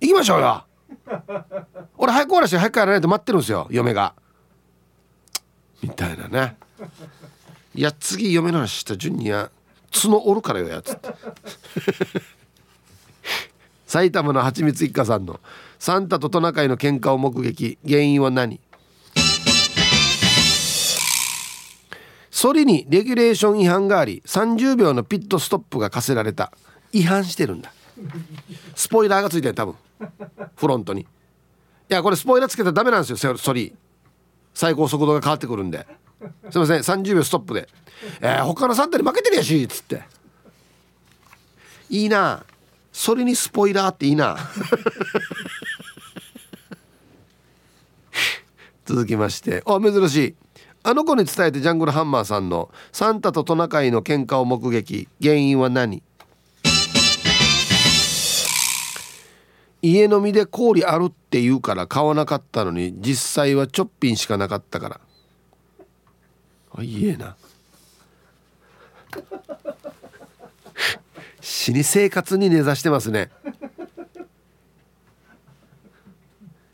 [0.00, 0.64] 行きましょうよ。
[1.96, 4.14] 俺早く終わらして早く帰らないと待ってるんですよ嫁が。
[5.82, 6.56] みたいなね。
[7.74, 9.50] いや次嫁の話した順には
[9.92, 11.08] 角折るからよやつって。
[13.86, 15.40] 埼玉のはちみつ一家さんの
[15.78, 17.78] サンタとトナカイの喧嘩を目撃。
[17.86, 18.60] 原因は何？
[22.30, 26.52] ソリにレギュレーション違反があり30秒のピットストップが課せられた。
[26.92, 27.72] 違反してるんだ。
[28.74, 29.74] スポイラーがついてる多分。
[30.56, 31.02] フロントに。
[31.02, 31.06] い
[31.88, 33.74] やこれスポイラーつけたらダメなんですよソリ
[34.54, 35.86] 最高速度が変わってくるんで。
[36.50, 37.68] すいません30秒ストップで
[38.20, 40.02] 「えー、他のサンタに負けてるやし」っつって。
[41.88, 42.44] いいな。
[42.92, 44.36] それにスポイラーっていいな。
[48.86, 49.62] 続きまして。
[49.66, 50.34] あ珍しい。
[50.82, 55.08] あの子に伝えてジャングルハンマーさんのサンタとトナカイの喧嘩を目撃。
[55.22, 56.02] 原因は何？
[59.82, 65.00] 家飲みで氷あるって言うから買わなかったのに実際はちょっぴんしかなかったから。
[66.72, 67.36] あいいえな。
[71.40, 73.30] 死に生活に根ざしてますね。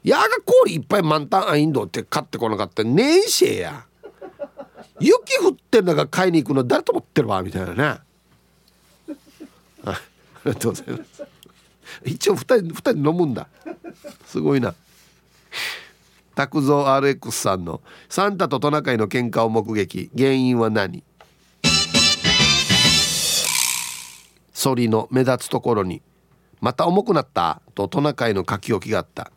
[0.04, 2.84] やが氷いっぱい満タンアインドって買ってこなかった。
[2.84, 3.86] ねえしえや。
[5.00, 8.00] 雪降ってんだから買いに行くの誰と思ってるわみたいなね。
[9.84, 10.00] あ
[10.44, 11.22] りがとうございます。
[12.04, 13.48] 一応2人二人飲むんだ。
[14.26, 14.74] すごいな。
[16.34, 17.80] 拓蔵 RX さんの
[18.10, 20.10] 「サンタとトナカイの喧嘩を目撃。
[20.16, 21.02] 原因は何?」
[24.52, 26.02] ソリの目立つところに
[26.60, 29.30] 「また重くなった?」とトナカイの書き置きがあった。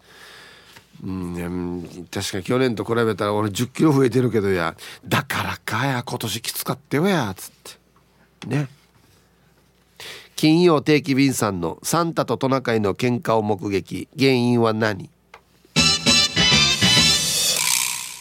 [1.01, 4.75] うん確かに去年と比べたら俺1 0キロ増えてるけどや。
[5.05, 7.51] だからかや今年きつかったよやつっ
[8.41, 8.47] て。
[8.47, 8.67] ね。
[10.35, 14.07] 金曜定期便さんのサンタとトナカイの喧嘩を目撃。
[14.17, 15.09] 原因は何？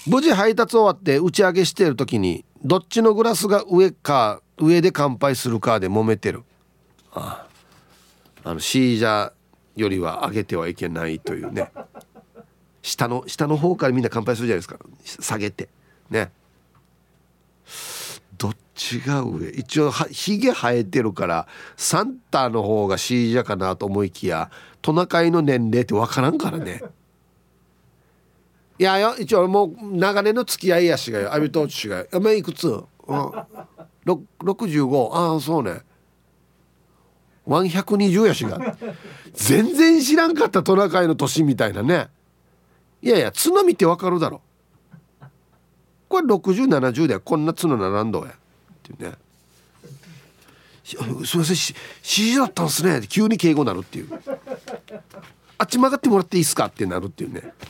[0.07, 6.45] 無事配達終わって打ち上げしている時にどっちのグラスが上か上で乾杯するかで揉めてる。
[7.13, 7.47] あ
[8.45, 8.51] あ。
[8.51, 11.71] あのシージャーよりは上げてはいけないというね。
[12.89, 14.79] 下の下の方からみんな乾杯するじゃないですか。
[15.23, 15.69] 下げて。
[16.09, 16.33] ね。
[18.39, 19.51] どっちが上？
[19.51, 26.83] 一応ひげ生えてるからサンタの方がシージャかなと思いきやトナカイの年齢って分からんからね。
[28.79, 31.35] いやよ一応もう長年の付き合いやしがよ。
[31.35, 32.85] 阿部ト氏がよ「お前いくつ?」うん
[34.41, 35.83] 「65ああそうね」
[37.47, 38.77] 120やしが。
[39.35, 42.09] 全然知らんかったトナカイの年みたいなね。
[43.03, 44.41] いやいや角見てわかるだろ。
[46.09, 48.27] これ6070でこんな角ならんどや。
[48.27, 48.31] っ
[48.83, 49.17] ていうね。
[50.85, 51.55] すいません指
[52.03, 53.03] 示だったんすね。
[53.07, 54.09] 急に敬語になるっていう。
[55.59, 56.67] あっち曲がってもらっていいですか？
[56.67, 57.53] ってなるっていうね。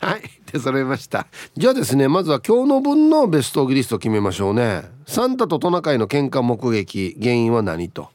[0.00, 0.22] はい。
[0.46, 1.26] 手揃えました。
[1.56, 4.82] じゃあですねまずは今日の分のベストギリスト決めましょうね。
[5.06, 8.10] サンタとトナカイの喧嘩目撃原因は何と、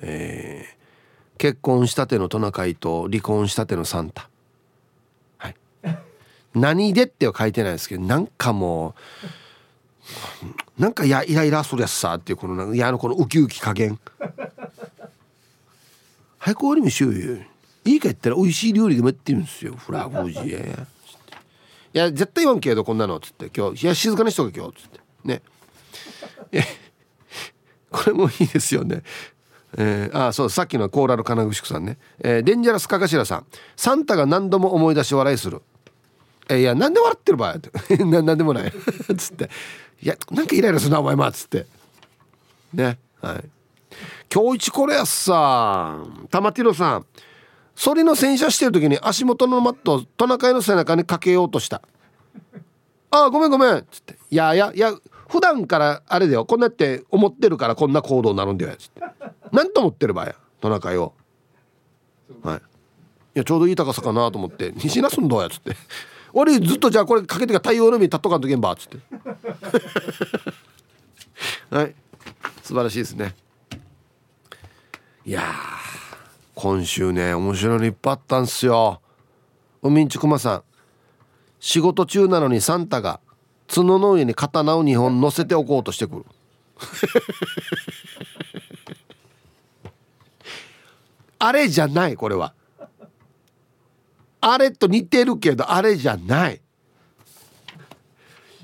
[0.00, 4.28] えー、結婚したてのトナカイと離婚したてのサンタ。
[6.54, 8.94] 何でっては書いてないですけどなんかも
[10.78, 13.98] うなんかやイライラするやつさっていうこのいやあのこのウキウキ加減。
[16.38, 17.36] 早く終わりにしようよ。
[17.84, 19.74] いいか言ったら美味しい料理でもやってるんですよ。
[19.74, 20.80] フラフジー
[21.94, 23.50] いや絶対言わんけどこんなのっつって。
[23.54, 25.00] 今日いや静かにしとけ今日っつって。
[25.24, 25.42] ね。
[27.90, 29.02] これもいいですよね。
[29.76, 33.46] えー、あそうさっきのコーラル金具宿さんね、えー、デンジャラスかかしらさん。
[33.76, 35.60] サンタが何度も思い出し笑いする。
[36.48, 37.56] えー、いやなんで笑ってる場合
[38.04, 38.72] ななんでもない
[39.16, 39.50] つって
[40.02, 41.66] いやなんかイライラするなお前まっつって
[42.72, 43.44] ねはい。
[44.32, 45.98] 今日一これやっさ
[46.30, 47.06] 玉ティロさん。
[47.74, 51.80] それの洗車してる時に足元のマットをトナカイの背中にかけようとした
[53.08, 54.92] 「ああごめんごめん」っつって「いやいやいや
[55.28, 56.44] 普段からあれだよ。
[56.44, 59.02] こんなって思ってるからこんな行動になるんだよ」っつって。
[59.52, 61.14] 何と思ってる場合やトナカイを。
[62.42, 62.58] はい。
[62.58, 62.60] い
[63.34, 65.76] やちょうどいい高さかなと思って「西なすんどうや」っつって
[66.32, 68.98] 「俺ずっとじゃあこれかけてか太陽の海立っとかんとけんば」っつって。
[71.70, 71.94] はい。
[72.62, 73.34] 素晴らしいですね。
[75.24, 75.42] いや
[76.54, 79.00] 今週ね面白いのいっぱいあったんすよ。
[79.82, 80.62] 海んちくまさん。
[81.60, 83.20] 仕事中なのにサンタが
[83.68, 86.24] 角の上に刀を2本乗せておこうとしてくる。
[91.40, 92.52] あれじゃないこれは。
[94.40, 96.60] あれと似てるけどあれじゃない。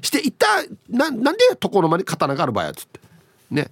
[0.03, 0.47] していた
[0.89, 3.01] ななんで床の間に刀がある場合やつって。
[3.51, 3.69] ね。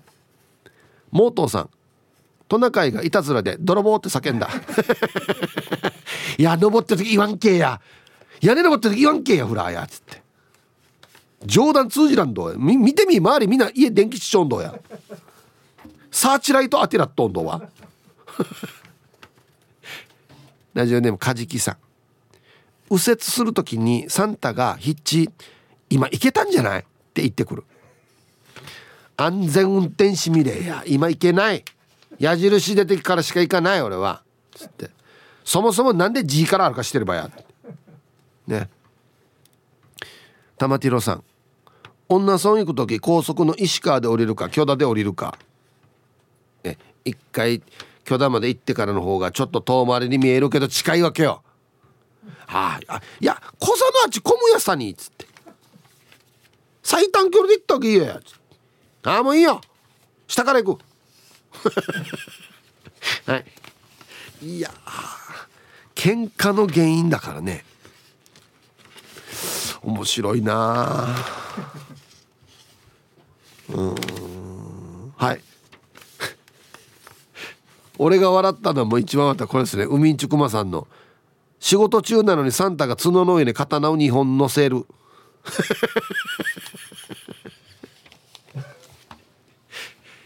[1.11, 1.71] モートーさん。
[2.49, 4.49] トナカイがいたずらで泥棒って叫んだ。
[6.39, 7.81] いや登ってる時言わんけや。
[8.41, 10.23] 屋根登ってる時言わんけやフラーやつって。
[11.45, 14.75] 冗談通じらんどみ見てみ周りみんな家電気しちょんどや。
[16.11, 17.63] サーチライト当てらっとんどは
[20.75, 21.77] ラジオネームカジキさん。
[22.93, 25.31] 右折する時にサンタがヒッチ
[25.89, 26.83] 今行けたんじゃないっ
[27.15, 27.65] て言ってくる。
[29.17, 31.65] 安全運転士ミレーや今行けない。
[32.19, 34.23] 矢印出てからしか行かない俺は。
[34.55, 34.91] つって。
[35.43, 37.31] そもそもなんで G からあるかしてればや。
[38.47, 38.69] ね。
[40.59, 41.25] 玉ティロさん。
[42.11, 45.39] 女村行く時高速の石川で降りるか許田で降りるか。
[46.63, 46.77] え
[47.07, 47.63] 一回
[48.05, 51.43] 許田まで行ってからの方がちょっと遠回りに見えるけど近いわけよ。
[52.47, 55.27] はあ、いや小佐のあっち混むやさにっつって。
[56.83, 58.21] 最短距離で行ったわけいいや
[59.05, 59.61] ああもういいよ。
[60.27, 60.83] 下から行く
[63.31, 63.45] はい。
[64.43, 64.71] いや
[65.95, 67.65] 喧嘩の原因だからね。
[69.83, 71.09] 面白いな
[73.71, 73.95] うん。
[75.17, 75.41] はい。
[77.99, 79.85] 俺が笑ったのはもう一番笑ったこれですね。
[79.85, 80.87] 海んちくまさんの。
[81.63, 84.85] 仕事中なのにサンタが角の上に刀を2本乗せる。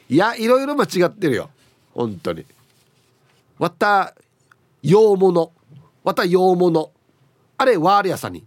[0.08, 1.50] いやいろいろ間違ってるよ。
[1.92, 2.46] 本当に。
[3.58, 4.14] わた
[4.82, 5.52] 洋物。
[6.02, 6.90] わた洋物。
[7.58, 8.46] あれワール屋さんに。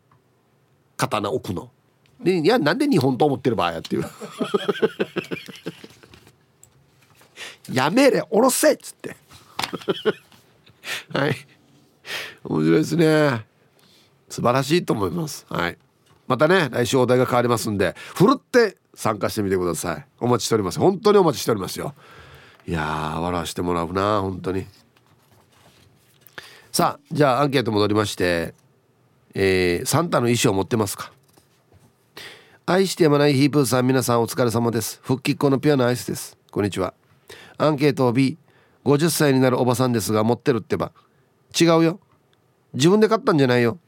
[0.97, 1.69] 刀置くの。
[2.19, 4.05] でいやなんで日本と思ってる場合やっていう。
[7.71, 9.15] やめれおろせっつって。
[11.13, 11.35] はい。
[12.43, 13.45] 面白いですね。
[14.29, 15.45] 素晴らしいと思います。
[15.49, 15.77] はい。
[16.27, 20.05] またね来週お題が変わりますんでふるって参加してみてください。
[20.19, 20.79] お待ちしております。
[20.79, 21.95] 本当にお待ちしておりますよ。
[22.67, 24.65] いやー笑わしてもらうな本当に。
[26.71, 28.53] さあじゃあアンケート戻りまして
[29.33, 31.11] えー、サンタの衣装持ってますか？
[32.65, 34.99] 愛してやまないヒープーさん皆さんお疲れ様です。
[35.03, 36.37] 復帰っ子のピュアなアイスです。
[36.51, 36.93] こんにちは。
[37.57, 40.91] アンケートを B50 歳になるおばさんですが持ってるってば。
[41.59, 41.99] 違うよ。
[42.73, 43.79] 自分で買ったんじゃないよ。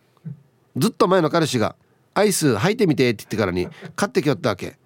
[0.78, 1.76] ずっと前の彼氏が
[2.14, 4.78] アイス履いてみてって言ってからに買ってきよったわけ。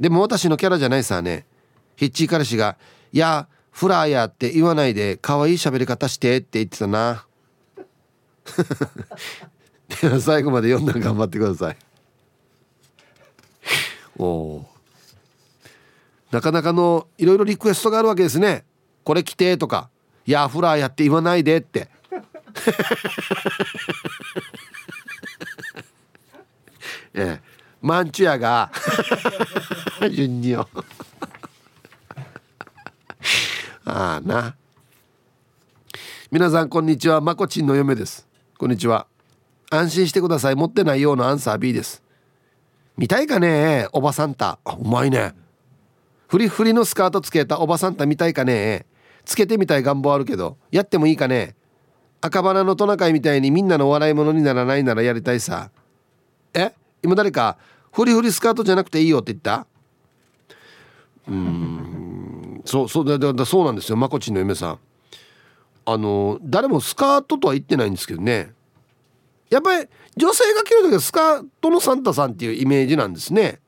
[0.00, 1.46] でも私のキャラじゃないさね。
[1.96, 2.76] ヒッチー彼氏が
[3.12, 7.26] 「いやフラーや」って言わないで可愛い喋り方してって言ってたな。
[10.00, 11.76] では最後まで読んだら頑張ってください。
[14.16, 14.66] おお
[16.30, 18.64] なかなかのいろいろリクエストがあるわけですね。
[19.02, 19.90] これ着てとか
[20.26, 21.88] 「いやフラーやって言わないで」って。
[27.14, 27.42] ええ。
[27.80, 28.70] マンチュアが
[30.10, 30.68] 順によ
[33.84, 34.56] ああな。
[36.30, 37.20] 皆さんこんにちは。
[37.20, 38.26] まこちんの嫁です。
[38.56, 39.06] こんにちは。
[39.70, 40.54] 安心してください。
[40.54, 42.02] 持ってないようなアンサー B です。
[42.96, 44.58] 見たいかねおばさんた。
[44.64, 45.34] うまいね。
[46.28, 48.86] フリフリのスカートつけたおばさんた見たいかね。
[49.26, 51.54] つけてみたい願望あるけどやってもいいかね。
[52.24, 55.70] 赤鼻のトナカイみたいにみんなの笑い物にならないならやりたいさ。
[56.54, 56.72] え？
[57.02, 57.58] 今誰か
[57.92, 59.66] フリフリスカートじゃなくていいよって言った？
[61.28, 62.62] うん。
[62.64, 63.96] そうそうだだそうなんですよ。
[63.96, 64.78] まこちんの嫁さん。
[65.84, 68.54] あの誰もスカートとは言ってないんですけどね。
[69.50, 73.60] やっぱり女性が着る時はスカートのサンタさんっていうイメージなんですね。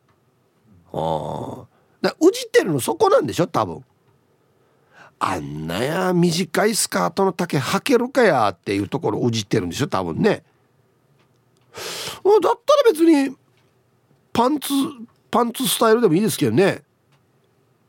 [0.95, 1.67] ああ
[2.01, 3.47] だうじってるのそこなんでしょ？
[3.49, 3.85] 多分。
[5.19, 10.43] あんなや短いスカートの丈履けるかやっていうところをうじってるんでしょ多分ね。
[11.73, 11.81] だ
[12.31, 12.57] ったら
[12.91, 13.35] 別に
[14.33, 14.69] パンツ
[15.31, 16.83] パンツスタイルでもいいですけどね。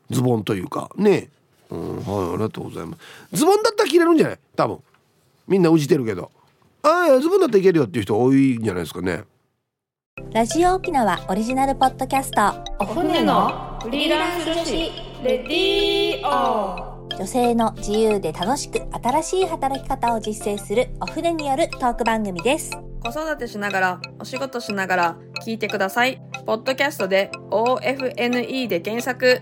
[0.09, 0.89] ズボンというか。
[0.95, 1.30] ね。
[1.69, 2.97] うんはいありがとうございま
[3.32, 3.38] す。
[3.38, 4.39] ズボンだったら着れるんじゃない？
[4.55, 4.80] 多分。
[5.47, 6.32] みんなうじてるけど。
[6.82, 9.25] ああズボンだったらいけるよっていう人多いんじゃないですかね。
[10.32, 12.41] ラジオ沖縄オリジナルポッドキャスト。
[12.80, 14.71] お船のフリーランス女子
[15.23, 22.72] レディオ女性の自由で楽しく新しい働き方を実践するお船によるトーク番組です。
[23.01, 26.22] 子育てしながら、お仕事しながら聞いてください。
[26.45, 29.41] ポッドキャストで OFNE で検索。